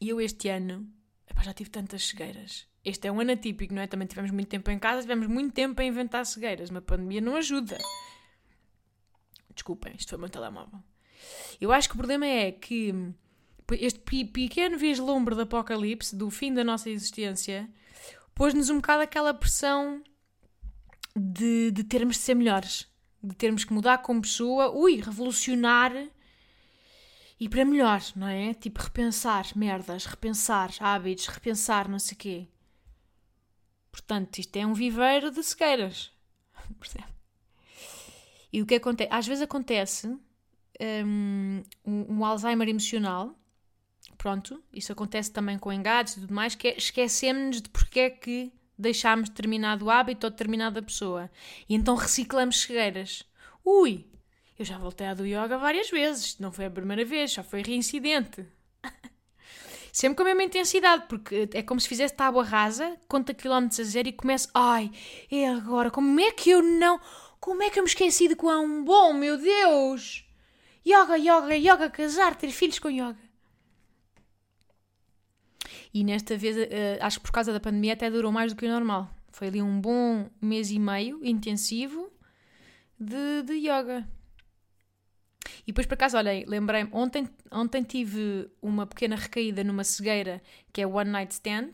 E 0.00 0.08
eu 0.08 0.20
este 0.20 0.48
ano 0.48 0.88
epá, 1.26 1.42
já 1.42 1.52
tive 1.52 1.70
tantas 1.70 2.04
cegueiras. 2.06 2.66
Este 2.84 3.08
é 3.08 3.12
um 3.12 3.20
ano 3.20 3.32
atípico, 3.32 3.74
não 3.74 3.82
é? 3.82 3.86
Também 3.86 4.06
tivemos 4.06 4.30
muito 4.30 4.48
tempo 4.48 4.70
em 4.70 4.78
casa, 4.78 5.02
tivemos 5.02 5.26
muito 5.26 5.52
tempo 5.52 5.80
a 5.80 5.84
inventar 5.84 6.24
cegueiras. 6.24 6.70
Uma 6.70 6.80
pandemia 6.80 7.20
não 7.20 7.36
ajuda. 7.36 7.76
Desculpem, 9.58 9.92
isto 9.98 10.10
foi 10.10 10.18
o 10.18 10.20
meu 10.20 10.30
telemóvel. 10.30 10.78
Eu 11.60 11.72
acho 11.72 11.88
que 11.88 11.96
o 11.96 11.98
problema 11.98 12.24
é 12.24 12.52
que 12.52 12.94
este 13.72 13.98
pequeno 13.98 14.78
vislumbre 14.78 15.34
do 15.34 15.42
apocalipse, 15.42 16.14
do 16.14 16.30
fim 16.30 16.54
da 16.54 16.62
nossa 16.62 16.88
existência, 16.88 17.68
pôs-nos 18.36 18.70
um 18.70 18.76
bocado 18.76 19.02
aquela 19.02 19.34
pressão 19.34 20.00
de, 21.16 21.72
de 21.72 21.82
termos 21.82 22.14
de 22.14 22.22
ser 22.22 22.36
melhores, 22.36 22.86
de 23.20 23.34
termos 23.34 23.64
que 23.64 23.72
mudar 23.72 23.98
como 23.98 24.22
pessoa, 24.22 24.70
ui, 24.70 25.00
revolucionar 25.00 25.92
e 27.40 27.48
para 27.48 27.64
melhor, 27.64 28.00
não 28.14 28.28
é? 28.28 28.54
Tipo, 28.54 28.80
repensar 28.80 29.44
merdas, 29.56 30.06
repensar 30.06 30.70
hábitos, 30.78 31.26
repensar 31.26 31.88
não 31.88 31.98
sei 31.98 32.14
o 32.14 32.18
quê. 32.18 32.48
Portanto, 33.90 34.38
isto 34.38 34.54
é 34.54 34.64
um 34.64 34.72
viveiro 34.72 35.32
de 35.32 35.42
cegueiras. 35.42 36.12
E 38.52 38.62
o 38.62 38.66
que 38.66 38.76
acontece? 38.76 39.10
Às 39.12 39.26
vezes 39.26 39.42
acontece 39.42 40.08
um, 40.80 41.62
um, 41.84 42.24
Alzheimer 42.24 42.68
emocional. 42.68 43.34
Pronto, 44.16 44.62
isso 44.72 44.92
acontece 44.92 45.30
também 45.30 45.58
com 45.58 45.72
engados 45.72 46.16
e 46.16 46.20
tudo 46.20 46.34
mais, 46.34 46.54
que 46.54 46.68
é 46.68 46.76
esquecemos 46.76 47.60
de 47.60 47.68
porque 47.68 48.00
é 48.00 48.10
que 48.10 48.52
deixámos 48.76 49.28
determinado 49.28 49.90
hábito 49.90 50.26
ou 50.26 50.30
determinada 50.30 50.82
pessoa. 50.82 51.30
E 51.68 51.74
então 51.74 51.94
reciclamos 51.94 52.62
cegueiras. 52.62 53.24
Ui, 53.64 54.06
eu 54.58 54.64
já 54.64 54.78
voltei 54.78 55.06
a 55.06 55.14
do 55.14 55.26
yoga 55.26 55.58
várias 55.58 55.90
vezes, 55.90 56.38
não 56.38 56.50
foi 56.50 56.66
a 56.66 56.70
primeira 56.70 57.04
vez, 57.04 57.32
já 57.32 57.42
foi 57.42 57.62
reincidente. 57.62 58.46
Sempre 59.92 60.16
com 60.16 60.22
a 60.22 60.26
mesma 60.26 60.44
intensidade, 60.44 61.06
porque 61.08 61.48
é 61.52 61.62
como 61.62 61.80
se 61.80 61.88
fizesse 61.88 62.14
tábua 62.14 62.44
rasa, 62.44 62.96
conta 63.08 63.34
quilómetros 63.34 63.80
a 63.80 63.84
zero 63.84 64.08
e 64.08 64.12
começa, 64.12 64.48
ai, 64.54 64.90
é 65.30 65.48
agora, 65.48 65.90
como 65.90 66.20
é 66.20 66.30
que 66.32 66.50
eu 66.50 66.62
não, 66.62 67.00
como 67.40 67.62
é 67.62 67.70
que 67.70 67.78
eu 67.78 67.82
me 67.82 67.88
esqueci 67.88 68.28
de 68.28 68.36
quão 68.36 68.84
bom, 68.84 69.12
meu 69.12 69.36
Deus! 69.36 70.24
Yoga, 70.86 71.16
yoga, 71.16 71.56
yoga, 71.56 71.90
casar, 71.90 72.36
ter 72.36 72.50
filhos 72.50 72.78
com 72.78 72.90
yoga. 72.90 73.18
E 75.92 76.04
nesta 76.04 76.36
vez, 76.36 76.56
uh, 76.56 76.60
acho 77.00 77.18
que 77.18 77.24
por 77.24 77.32
causa 77.32 77.52
da 77.52 77.60
pandemia 77.60 77.94
até 77.94 78.10
durou 78.10 78.30
mais 78.30 78.52
do 78.52 78.58
que 78.58 78.66
o 78.66 78.70
normal. 78.70 79.10
Foi 79.30 79.48
ali 79.48 79.62
um 79.62 79.80
bom 79.80 80.28
mês 80.40 80.70
e 80.70 80.78
meio 80.78 81.24
intensivo 81.24 82.10
de, 82.98 83.42
de 83.42 83.54
yoga. 83.54 84.08
E 85.62 85.72
depois, 85.72 85.86
por 85.86 85.94
acaso, 85.94 86.16
olhem, 86.16 86.44
lembrei-me, 86.46 86.90
ontem, 86.92 87.28
ontem 87.50 87.82
tive 87.82 88.50
uma 88.60 88.86
pequena 88.86 89.16
recaída 89.16 89.62
numa 89.62 89.84
cegueira 89.84 90.42
que 90.72 90.80
é 90.80 90.86
One 90.86 91.10
Night 91.10 91.34
Stand, 91.34 91.72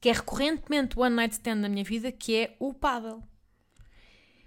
que 0.00 0.08
é 0.08 0.12
recorrentemente 0.12 0.98
One 0.98 1.14
Night 1.14 1.34
Stand 1.34 1.56
na 1.56 1.68
minha 1.68 1.84
vida, 1.84 2.12
que 2.12 2.36
é 2.36 2.56
o 2.58 2.72
paddle. 2.72 3.22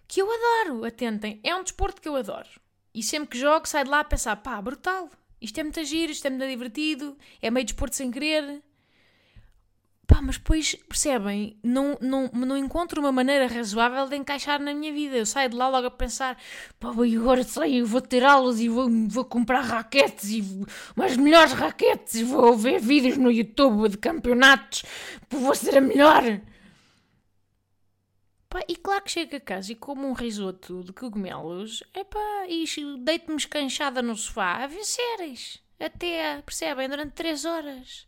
Que 0.07 0.21
eu 0.21 0.27
adoro, 0.31 0.85
atentem, 0.85 1.39
é 1.43 1.55
um 1.55 1.63
desporto 1.63 2.01
que 2.01 2.07
eu 2.07 2.15
adoro. 2.15 2.49
E 2.93 3.03
sempre 3.03 3.29
que 3.29 3.37
jogo, 3.37 3.67
saio 3.67 3.85
de 3.85 3.91
lá 3.91 3.99
a 3.99 4.03
pensar, 4.03 4.37
pá, 4.37 4.61
brutal, 4.61 5.09
isto 5.41 5.59
é 5.59 5.63
muito 5.63 5.83
giro, 5.83 6.11
isto 6.11 6.25
é 6.25 6.29
muito 6.29 6.47
divertido, 6.47 7.17
é 7.41 7.51
meio 7.51 7.65
desporto 7.65 7.95
sem 7.95 8.09
querer. 8.09 8.63
Pá, 10.07 10.21
mas 10.21 10.37
depois, 10.37 10.75
percebem, 10.87 11.57
não, 11.63 11.97
não, 11.99 12.29
não 12.31 12.55
encontro 12.55 13.01
uma 13.01 13.11
maneira 13.11 13.47
razoável 13.47 14.07
de 14.07 14.15
encaixar 14.15 14.61
na 14.61 14.73
minha 14.73 14.93
vida. 14.93 15.17
Eu 15.17 15.25
saio 15.25 15.49
de 15.49 15.55
lá 15.55 15.67
logo 15.67 15.87
a 15.87 15.91
pensar, 15.91 16.37
pá, 16.79 16.89
agora 16.89 17.43
saio, 17.43 17.85
vou 17.85 18.01
ter 18.01 18.23
aulas 18.23 18.59
e 18.59 18.69
vou, 18.69 18.87
vou 19.07 19.25
comprar 19.25 19.61
raquetes 19.61 20.29
e 20.29 20.43
umas 20.95 21.17
melhores 21.17 21.53
raquetes 21.53 22.15
e 22.15 22.23
vou 22.23 22.55
ver 22.55 22.79
vídeos 22.79 23.17
no 23.17 23.31
YouTube 23.31 23.89
de 23.89 23.97
campeonatos, 23.97 24.83
vou 25.29 25.55
ser 25.55 25.77
a 25.77 25.81
melhor. 25.81 26.23
Pá, 28.55 28.63
e 28.69 28.77
claro 28.77 29.03
que 29.03 29.11
chego 29.11 29.35
a 29.35 29.39
casa 29.41 29.73
e 29.73 29.75
como 29.75 30.07
um 30.07 30.13
risoto 30.13 30.81
de 30.81 30.93
cogumelos, 30.93 31.83
epá, 31.93 32.45
e 32.47 32.63
deito-me 32.99 33.35
escanchada 33.35 34.01
no 34.01 34.15
sofá 34.15 34.63
a 34.63 34.67
ver 34.67 34.85
séries. 34.85 35.61
Até, 35.77 36.41
percebem, 36.41 36.87
durante 36.87 37.11
três 37.11 37.43
horas. 37.43 38.07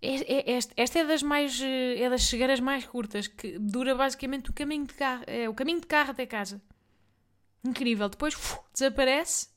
É, 0.00 0.52
é, 0.52 0.58
esta 0.76 0.98
é 1.00 1.04
das 1.04 1.24
mais 1.24 1.60
eh, 1.60 2.02
é 2.02 2.08
das 2.08 2.20
chegadas 2.20 2.60
mais 2.60 2.86
curtas 2.86 3.26
que 3.26 3.58
dura 3.58 3.96
basicamente 3.96 4.50
o 4.50 4.52
caminho 4.52 4.86
de 4.86 4.94
carro 4.94 5.24
é 5.26 5.48
o 5.48 5.54
caminho 5.54 5.80
de 5.80 5.86
carro 5.86 6.10
até 6.10 6.26
casa 6.26 6.62
incrível 7.64 8.06
depois 8.08 8.34
uf, 8.34 8.58
desaparece 8.70 9.48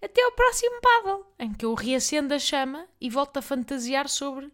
até 0.00 0.22
ao 0.22 0.32
próximo 0.32 0.80
paddle 0.80 1.26
em 1.36 1.52
que 1.52 1.64
eu 1.64 1.74
reacendo 1.74 2.32
a 2.32 2.38
chama 2.38 2.86
e 3.00 3.10
volto 3.10 3.38
a 3.38 3.42
fantasiar 3.42 4.08
sobre 4.08 4.52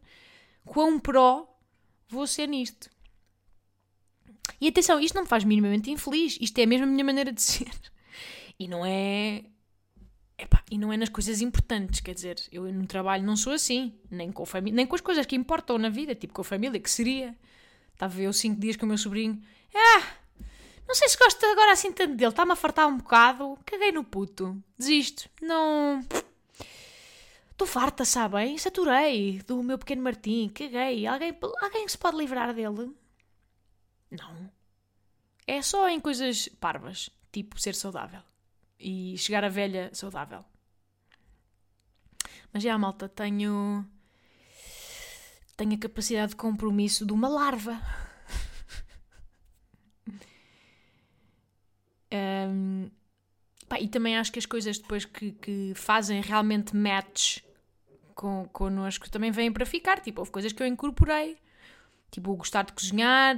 quão 0.64 0.98
pró 0.98 1.46
vou 2.09 2.26
ser 2.26 2.48
nisto 2.48 2.88
e 4.61 4.68
atenção 4.68 5.01
isto 5.01 5.14
não 5.14 5.23
me 5.23 5.29
faz 5.29 5.44
minimamente 5.44 5.90
infeliz 5.90 6.38
isto 6.40 6.59
é 6.59 6.66
mesmo 6.66 6.85
a 6.85 6.88
minha 6.88 7.05
maneira 7.05 7.33
de 7.33 7.42
ser 7.42 7.71
e 8.59 8.68
não 8.68 8.85
é 8.85 9.44
Epá, 10.40 10.62
e 10.71 10.79
não 10.79 10.92
é 10.92 10.97
nas 10.97 11.09
coisas 11.09 11.40
importantes, 11.40 11.99
quer 11.99 12.14
dizer, 12.14 12.40
eu 12.53 12.73
no 12.73 12.87
trabalho 12.87 13.25
não 13.25 13.37
sou 13.37 13.53
assim, 13.53 13.92
nem 14.09 14.31
com, 14.31 14.47
família, 14.47 14.77
nem 14.77 14.87
com 14.87 14.94
as 14.94 15.01
coisas 15.01 15.27
que 15.27 15.35
importam 15.35 15.77
na 15.79 15.88
vida, 15.88 16.14
tipo 16.14 16.33
com 16.33 16.42
a 16.42 16.44
família, 16.44 16.79
que 16.79 16.88
seria. 16.88 17.37
Estava 17.92 18.21
eu 18.21 18.33
cinco 18.33 18.61
dias 18.61 18.77
com 18.77 18.85
o 18.85 18.88
meu 18.88 18.97
sobrinho, 18.97 19.42
ah, 19.75 20.03
não 20.87 20.94
sei 20.94 21.09
se 21.09 21.18
gosto 21.18 21.44
agora 21.44 21.73
assim 21.73 21.92
tanto 21.92 22.14
dele, 22.14 22.31
está-me 22.31 22.53
a 22.53 22.57
fartar 22.57 22.87
um 22.87 22.97
bocado, 22.97 23.59
caguei 23.66 23.90
no 23.90 24.05
puto, 24.05 24.62
desisto, 24.79 25.29
não. 25.42 26.07
Estou 27.51 27.66
farta, 27.66 28.05
sabem? 28.05 28.57
Saturei 28.57 29.42
do 29.44 29.61
meu 29.64 29.77
pequeno 29.77 30.03
Martim, 30.03 30.49
caguei. 30.49 31.05
Alguém, 31.07 31.37
alguém 31.61 31.88
se 31.88 31.99
pode 31.99 32.16
livrar 32.16 32.55
dele? 32.55 32.92
Não. 34.11 34.51
É 35.47 35.62
só 35.62 35.88
em 35.88 36.01
coisas 36.01 36.49
parvas, 36.61 37.11
tipo 37.33 37.61
ser 37.61 37.75
saudável 37.75 38.23
e 38.79 39.16
chegar 39.18 39.44
a 39.44 39.49
velha 39.49 39.90
saudável. 39.92 40.44
Mas 42.53 42.62
já, 42.62 42.79
malta, 42.79 43.09
tenho. 43.09 43.85
Tenho 45.57 45.75
a 45.75 45.79
capacidade 45.79 46.31
de 46.31 46.37
compromisso 46.37 47.05
de 47.05 47.12
uma 47.12 47.29
larva. 47.29 47.81
um, 52.53 52.88
pá, 53.68 53.81
e 53.81 53.88
também 53.88 54.16
acho 54.16 54.31
que 54.31 54.38
as 54.38 54.47
coisas 54.47 54.79
depois 54.79 55.05
que, 55.05 55.33
que 55.33 55.73
fazem 55.75 56.21
realmente 56.23 56.77
match 56.77 57.40
com, 58.14 58.49
connosco 58.53 59.11
também 59.11 59.33
vêm 59.33 59.53
para 59.53 59.66
ficar. 59.66 60.01
Tipo, 60.01 60.21
houve 60.21 60.31
coisas 60.31 60.53
que 60.53 60.62
eu 60.62 60.66
incorporei. 60.66 61.37
Tipo, 62.11 62.31
o 62.31 62.37
gostar 62.37 62.62
de 62.62 62.73
cozinhar. 62.73 63.37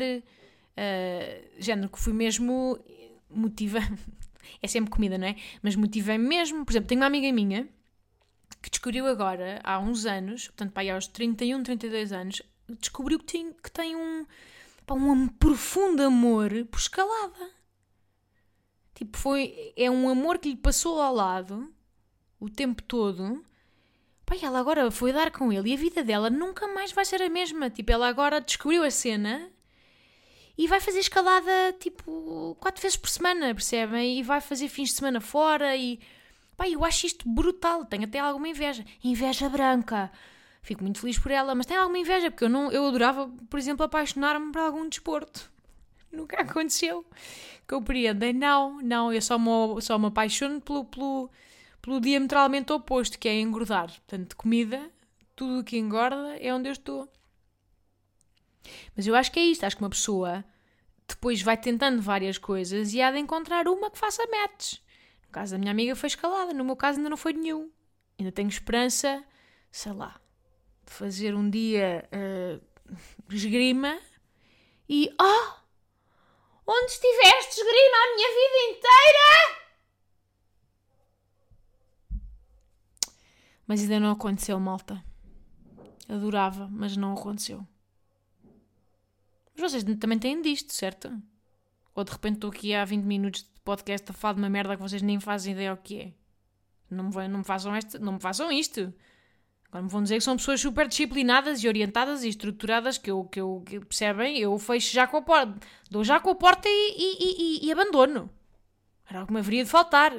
Uh, 0.77 1.51
género 1.59 1.89
que 1.89 1.99
fui 1.99 2.13
mesmo 2.13 2.79
motiva 3.29 3.81
é 4.63 4.67
sempre 4.67 4.91
comida, 4.91 5.19
não 5.19 5.27
é? 5.27 5.37
Mas 5.63 5.77
motivei 5.77 6.19
mesmo. 6.19 6.65
Por 6.65 6.73
exemplo, 6.73 6.89
tenho 6.89 7.01
uma 7.01 7.07
amiga 7.07 7.31
minha 7.33 7.69
que 8.63 8.71
descobriu 8.71 9.07
agora, 9.07 9.61
há 9.65 9.79
uns 9.79 10.05
anos, 10.05 10.49
portanto, 10.49 10.73
para 10.73 10.95
aos 10.95 11.07
31, 11.07 11.63
32 11.63 12.13
anos, 12.13 12.43
descobriu 12.79 13.19
que 13.19 13.25
tem, 13.25 13.53
que 13.53 13.71
tem 13.71 13.97
um, 13.97 14.27
pá, 14.85 14.95
um 14.95 15.29
profundo 15.29 16.03
amor 16.03 16.51
por 16.71 16.79
escalada. 16.79 17.51
Tipo, 18.95 19.17
foi, 19.17 19.73
é 19.77 19.91
um 19.91 20.11
amor 20.11 20.39
que 20.39 20.51
lhe 20.51 20.57
passou 20.57 21.01
ao 21.01 21.15
lado 21.15 21.73
o 22.39 22.51
tempo 22.51 22.83
todo. 22.83 23.45
E 24.33 24.45
ela 24.45 24.61
agora 24.61 24.91
foi 24.93 25.13
dar 25.13 25.33
com 25.33 25.53
ele 25.53 25.71
e 25.71 25.75
a 25.75 25.77
vida 25.77 26.05
dela 26.05 26.31
nunca 26.31 26.69
mais 26.69 26.93
vai 26.93 27.05
ser 27.05 27.21
a 27.21 27.29
mesma. 27.29 27.69
Tipo, 27.69 27.91
ela 27.91 28.09
agora 28.09 28.41
descobriu 28.41 28.85
a 28.85 28.91
cena 28.91 29.51
e 30.61 30.67
vai 30.67 30.79
fazer 30.79 30.99
escalada 30.99 31.75
tipo 31.81 32.55
quatro 32.61 32.83
vezes 32.83 32.95
por 32.95 33.09
semana, 33.09 33.55
percebem? 33.55 34.19
E 34.19 34.23
vai 34.23 34.43
fazer 34.43 34.69
fins 34.69 34.91
de 34.91 34.97
semana 34.97 35.19
fora 35.19 35.75
e 35.75 35.99
pá, 36.55 36.69
eu 36.69 36.85
acho 36.85 37.07
isto 37.07 37.27
brutal, 37.27 37.87
tenho 37.87 38.05
até 38.05 38.19
alguma 38.19 38.47
inveja. 38.47 38.85
Inveja 39.03 39.49
branca. 39.49 40.13
Fico 40.61 40.83
muito 40.83 41.01
feliz 41.01 41.19
por 41.19 41.31
ela, 41.31 41.55
mas 41.55 41.65
tenho 41.65 41.81
alguma 41.81 41.99
inveja, 41.99 42.31
porque 42.31 42.45
eu, 42.45 42.51
não, 42.51 42.71
eu 42.71 42.87
adorava, 42.87 43.27
por 43.49 43.59
exemplo, 43.59 43.87
apaixonar-me 43.87 44.53
por 44.53 44.61
algum 44.61 44.87
desporto. 44.87 45.51
Nunca 46.13 46.43
aconteceu. 46.43 47.07
Compreendem? 47.67 48.35
Não, 48.35 48.83
não, 48.83 49.11
eu 49.11 49.23
só 49.23 49.39
me, 49.39 49.81
só 49.81 49.99
me 49.99 50.09
apaixono 50.09 50.61
pelo, 50.61 50.85
pelo, 50.85 51.31
pelo 51.81 52.01
diametralmente 52.03 52.71
oposto, 52.71 53.19
que 53.19 53.31
é 53.31 53.41
engordar. 53.41 53.87
Portanto, 53.87 54.37
comida, 54.37 54.91
tudo 55.35 55.61
o 55.61 55.65
que 55.65 55.79
engorda 55.79 56.37
é 56.37 56.53
onde 56.53 56.69
eu 56.69 56.73
estou. 56.73 57.09
Mas 58.97 59.07
eu 59.07 59.15
acho 59.15 59.33
que 59.33 59.39
é 59.39 59.45
isto. 59.45 59.65
Acho 59.65 59.77
que 59.77 59.83
uma 59.83 59.91
pessoa 59.91 60.45
depois 61.09 61.43
vai 61.43 61.57
tentando 61.57 62.01
várias 62.01 62.39
coisas 62.39 62.93
e 62.95 63.03
há 63.03 63.11
de 63.11 63.19
encontrar 63.19 63.69
uma 63.69 63.91
que 63.91 63.99
faça 63.99 64.23
match. 64.27 64.79
No 65.27 65.33
caso 65.33 65.53
da 65.53 65.59
minha 65.59 65.71
amiga 65.71 65.95
foi 65.97 66.07
escalada, 66.09 66.53
no 66.53 66.65
meu 66.65 66.77
caso 66.77 66.99
ainda 66.99 67.11
não 67.11 67.17
foi 67.17 67.33
nenhum. 67.33 67.71
Ainda 68.19 68.33
tenho 68.33 68.49
esperança, 68.49 69.25
sei 69.71 69.93
lá, 69.93 70.21
de 70.87 70.93
fazer 70.93 71.35
um 71.35 71.49
dia 71.49 72.09
uh, 72.13 72.61
esgrima 73.31 73.99
e. 74.89 75.11
Oh! 75.21 75.61
Onde 76.67 76.93
estiveste 76.93 77.61
esgrima 77.61 77.97
a 77.97 78.15
minha 78.15 78.29
vida 78.29 78.59
inteira? 78.71 79.61
Mas 83.67 83.81
ainda 83.83 83.99
não 83.99 84.13
aconteceu, 84.13 84.59
malta. 84.61 85.05
Adorava, 86.09 86.69
mas 86.71 86.97
não 86.97 87.15
aconteceu. 87.15 87.67
Mas 89.55 89.73
vocês 89.73 89.85
também 89.99 90.19
têm 90.19 90.41
disto, 90.41 90.73
certo? 90.73 91.11
Ou 91.95 92.05
de 92.05 92.13
repente 92.13 92.37
estou 92.37 92.51
aqui 92.51 92.75
há 92.75 92.85
20 92.85 93.05
minutos 93.05 93.43
de 93.43 93.61
podcast 93.65 94.11
a 94.11 94.15
falar 94.15 94.35
de 94.35 94.41
uma 94.41 94.49
merda 94.49 94.77
que 94.77 94.83
vocês 94.83 95.03
nem 95.03 95.21
fazem 95.21 95.53
ideia 95.53 95.73
o 95.73 95.77
que 95.77 96.01
é. 96.01 96.13
Não 96.91 97.05
me, 97.05 97.29
não 97.29 97.39
me, 97.39 97.45
façam, 97.45 97.77
este, 97.77 97.99
não 97.99 98.15
me 98.15 98.21
façam 98.21 98.51
isto. 98.51 98.93
Agora 99.69 99.85
me 99.85 99.91
vão 99.91 100.03
dizer 100.03 100.17
que 100.17 100.25
são 100.25 100.37
pessoas 100.37 100.61
super 100.61 100.89
disciplinadas 100.89 101.63
e 101.63 101.69
orientadas 101.69 102.25
e 102.25 102.29
estruturadas 102.29 102.99
que 102.99 103.11
eu, 103.11 103.25
que 103.25 103.41
eu 103.41 103.63
que 103.65 103.79
percebem, 103.81 104.37
eu 104.39 104.59
fecho 104.59 104.93
já 104.93 105.07
com 105.07 105.19
a 105.19 105.23
porta, 105.23 105.55
dou 105.89 106.03
já 106.03 106.19
com 106.19 106.31
a 106.31 106.35
porta 106.35 106.69
e, 106.69 106.97
e, 106.99 107.63
e, 107.63 107.67
e 107.67 107.73
abandono. 107.73 108.29
Era 109.09 109.21
algo 109.21 109.29
que 109.29 109.33
me 109.33 109.41
haveria 109.41 109.65
de 109.65 109.71
faltar. 109.71 110.13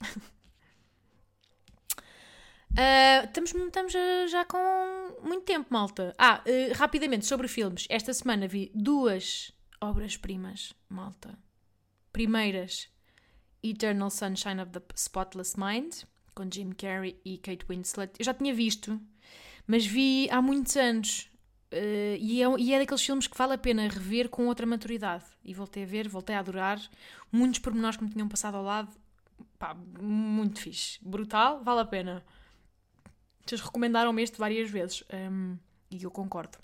uh, 2.72 3.24
estamos 3.24 3.54
estamos 3.54 3.92
já 4.30 4.44
com 4.44 4.58
muito 5.22 5.44
tempo, 5.44 5.66
malta. 5.70 6.14
Ah, 6.18 6.42
uh, 6.46 6.76
rapidamente, 6.76 7.26
sobre 7.26 7.48
filmes. 7.48 7.86
Esta 7.88 8.12
semana 8.12 8.46
vi 8.46 8.70
duas 8.74 9.52
obras-primas, 9.80 10.74
malta. 10.88 11.38
Primeiras, 12.12 12.88
Eternal 13.62 14.10
Sunshine 14.10 14.60
of 14.62 14.72
the 14.72 14.82
Spotless 14.94 15.58
Mind 15.58 16.04
com 16.34 16.48
Jim 16.50 16.72
Carrey 16.72 17.20
e 17.24 17.38
Kate 17.38 17.64
Winslet. 17.68 18.12
Eu 18.18 18.24
já 18.24 18.34
tinha 18.34 18.54
visto, 18.54 19.00
mas 19.66 19.86
vi 19.86 20.28
há 20.30 20.40
muitos 20.40 20.76
anos. 20.76 21.28
Uh, 21.72 22.16
e, 22.20 22.42
é, 22.42 22.46
e 22.58 22.74
é 22.74 22.78
daqueles 22.78 23.02
filmes 23.02 23.26
que 23.26 23.36
vale 23.36 23.54
a 23.54 23.58
pena 23.58 23.88
rever 23.88 24.28
com 24.28 24.46
outra 24.46 24.66
maturidade. 24.66 25.24
E 25.42 25.54
voltei 25.54 25.84
a 25.84 25.86
ver, 25.86 26.08
voltei 26.08 26.36
a 26.36 26.40
adorar. 26.40 26.80
Muitos 27.30 27.60
pormenores 27.60 27.96
que 27.96 28.04
me 28.04 28.10
tinham 28.10 28.28
passado 28.28 28.56
ao 28.56 28.62
lado. 28.62 28.90
Pá, 29.58 29.74
muito 29.74 30.60
fixe. 30.60 30.98
Brutal, 31.02 31.62
vale 31.64 31.80
a 31.80 31.84
pena. 31.86 32.22
Vocês 33.44 33.60
recomendaram-me 33.60 34.22
este 34.22 34.38
várias 34.38 34.70
vezes. 34.70 35.02
Um, 35.12 35.56
e 35.90 36.02
eu 36.02 36.10
concordo. 36.10 36.58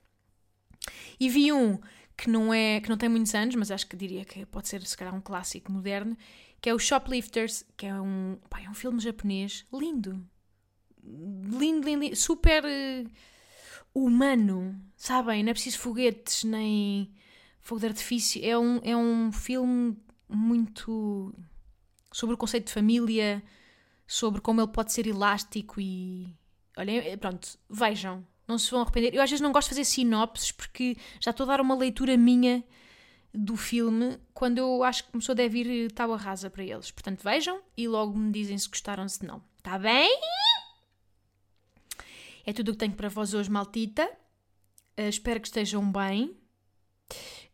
E 1.19 1.29
vi 1.29 1.53
um 1.53 1.79
que 2.17 2.29
não 2.29 2.53
é 2.53 2.81
que 2.81 2.89
não 2.89 2.97
tem 2.97 3.09
muitos 3.09 3.35
anos, 3.35 3.55
mas 3.55 3.71
acho 3.71 3.87
que 3.87 3.97
diria 3.97 4.25
que 4.25 4.45
pode 4.47 4.69
ser 4.69 4.85
se 4.85 4.97
calhar 4.97 5.15
um 5.15 5.21
clássico 5.21 5.71
moderno, 5.71 6.17
que 6.61 6.69
é 6.69 6.75
o 6.75 6.79
Shoplifters, 6.79 7.65
que 7.77 7.87
é 7.87 7.95
um, 7.95 8.39
pá, 8.51 8.61
é 8.61 8.69
um 8.69 8.75
filme 8.75 8.99
japonês 9.01 9.65
lindo. 9.73 10.27
Lindo, 11.05 11.89
lindo, 11.89 12.17
super 12.17 12.65
uh, 12.65 13.11
humano, 13.95 14.79
sabem? 14.97 15.43
Não 15.43 15.51
é 15.51 15.55
preciso 15.55 15.79
foguetes 15.79 16.45
nem 16.45 17.15
fogo 17.61 17.81
de 17.81 17.87
artifício. 17.87 18.45
É 18.45 18.59
um, 18.59 18.81
é 18.83 18.97
um 18.97 19.31
filme 19.31 19.97
muito 20.29 21.35
sobre 22.13 22.35
o 22.35 22.39
conceito 22.39 22.67
de 22.67 22.73
família, 22.73 23.43
sobre 24.07 24.41
como 24.41 24.61
ele 24.61 24.73
pode 24.73 24.93
ser 24.93 25.07
elástico 25.07 25.81
e. 25.81 26.37
Olhem, 26.79 26.99
é, 26.99 27.17
pronto, 27.17 27.59
vejam, 27.69 28.25
não 28.47 28.57
se 28.57 28.71
vão 28.71 28.83
arrepender. 28.83 29.13
Eu 29.13 29.21
às 29.21 29.29
vezes 29.29 29.41
não 29.41 29.51
gosto 29.51 29.67
de 29.67 29.75
fazer 29.75 29.85
sinopses 29.85 30.53
porque 30.53 30.97
já 31.21 31.33
estou 31.33 31.43
a 31.45 31.49
dar 31.49 31.61
uma 31.61 31.75
leitura 31.75 32.17
minha 32.17 32.63
do 33.35 33.57
filme 33.57 34.17
quando 34.33 34.59
eu 34.59 34.85
acho 34.85 35.05
que 35.05 35.11
começou 35.11 35.33
a 35.33 35.37
deve 35.37 35.59
ir 35.59 35.93
tábua 35.93 36.17
rasa 36.17 36.49
para 36.49 36.63
eles. 36.63 36.93
Portanto, 36.93 37.21
vejam 37.23 37.61
e 37.77 37.89
logo 37.89 38.17
me 38.17 38.31
dizem 38.31 38.57
se 38.57 38.69
gostaram, 38.69 39.09
se 39.09 39.27
não. 39.27 39.43
Está 39.59 39.77
bem? 39.77 40.09
É 42.47 42.53
tudo 42.53 42.69
o 42.69 42.73
que 42.73 42.79
tenho 42.79 42.95
para 42.95 43.09
vós 43.09 43.35
hoje, 43.35 43.51
maltita. 43.51 44.09
Uh, 44.99 45.09
espero 45.09 45.41
que 45.41 45.49
estejam 45.49 45.91
bem. 45.91 46.37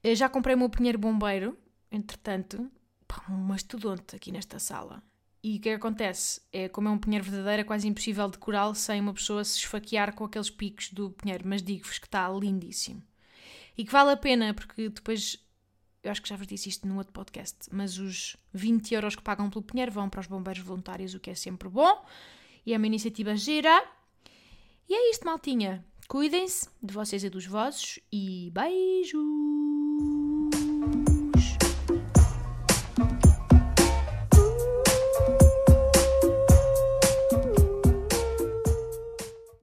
Uh, 0.05 0.15
já 0.15 0.29
comprei 0.29 0.55
o 0.55 0.59
meu 0.59 0.69
pinheiro 0.69 0.99
bombeiro, 0.99 1.59
entretanto. 1.91 2.71
Pá, 3.09 3.25
um 3.31 3.39
mastodonte 3.39 4.15
aqui 4.15 4.31
nesta 4.31 4.59
sala. 4.59 5.03
E 5.45 5.59
o 5.59 5.61
que, 5.61 5.69
é 5.69 5.73
que 5.73 5.77
acontece? 5.77 6.41
É 6.51 6.71
como 6.71 6.89
é 6.89 6.91
um 6.91 6.97
pinheiro 6.97 7.23
verdadeiro, 7.23 7.61
é 7.61 7.65
quase 7.65 7.87
impossível 7.87 8.31
decorá-lo 8.31 8.75
sem 8.75 8.99
uma 8.99 9.13
pessoa 9.13 9.45
se 9.45 9.59
esfaquear 9.59 10.15
com 10.15 10.25
aqueles 10.25 10.49
picos 10.49 10.91
do 10.91 11.11
pinheiro. 11.11 11.45
Mas 11.47 11.63
digo-vos 11.63 11.99
que 11.99 12.07
está 12.07 12.27
lindíssimo. 12.31 13.03
E 13.77 13.85
que 13.85 13.93
vale 13.93 14.13
a 14.13 14.17
pena, 14.17 14.55
porque 14.55 14.89
depois 14.89 15.39
eu 16.03 16.11
acho 16.11 16.23
que 16.23 16.31
já 16.31 16.37
vos 16.37 16.47
disse 16.47 16.71
isto 16.71 16.89
num 16.89 16.97
outro 16.97 17.13
podcast, 17.13 17.69
mas 17.71 17.99
os 17.99 18.39
20 18.55 18.95
euros 18.95 19.17
que 19.17 19.23
pagam 19.23 19.51
pelo 19.51 19.63
Pinheiro 19.63 19.93
vão 19.93 20.09
para 20.09 20.21
os 20.21 20.27
bombeiros 20.27 20.63
voluntários, 20.63 21.13
o 21.13 21.21
que 21.21 21.29
é 21.29 21.35
sempre 21.35 21.69
bom. 21.69 22.03
E 22.65 22.73
é 22.73 22.79
uma 22.79 22.87
iniciativa 22.87 23.37
gira. 23.37 23.85
E 24.89 24.95
é 24.95 25.11
isto, 25.11 25.27
maltinha. 25.27 25.85
Cuidem-se 26.09 26.71
de 26.83 26.95
vocês 26.95 27.23
e 27.23 27.29
dos 27.29 27.45
vossos 27.45 27.99
e 28.11 28.51
beijos! 28.51 29.84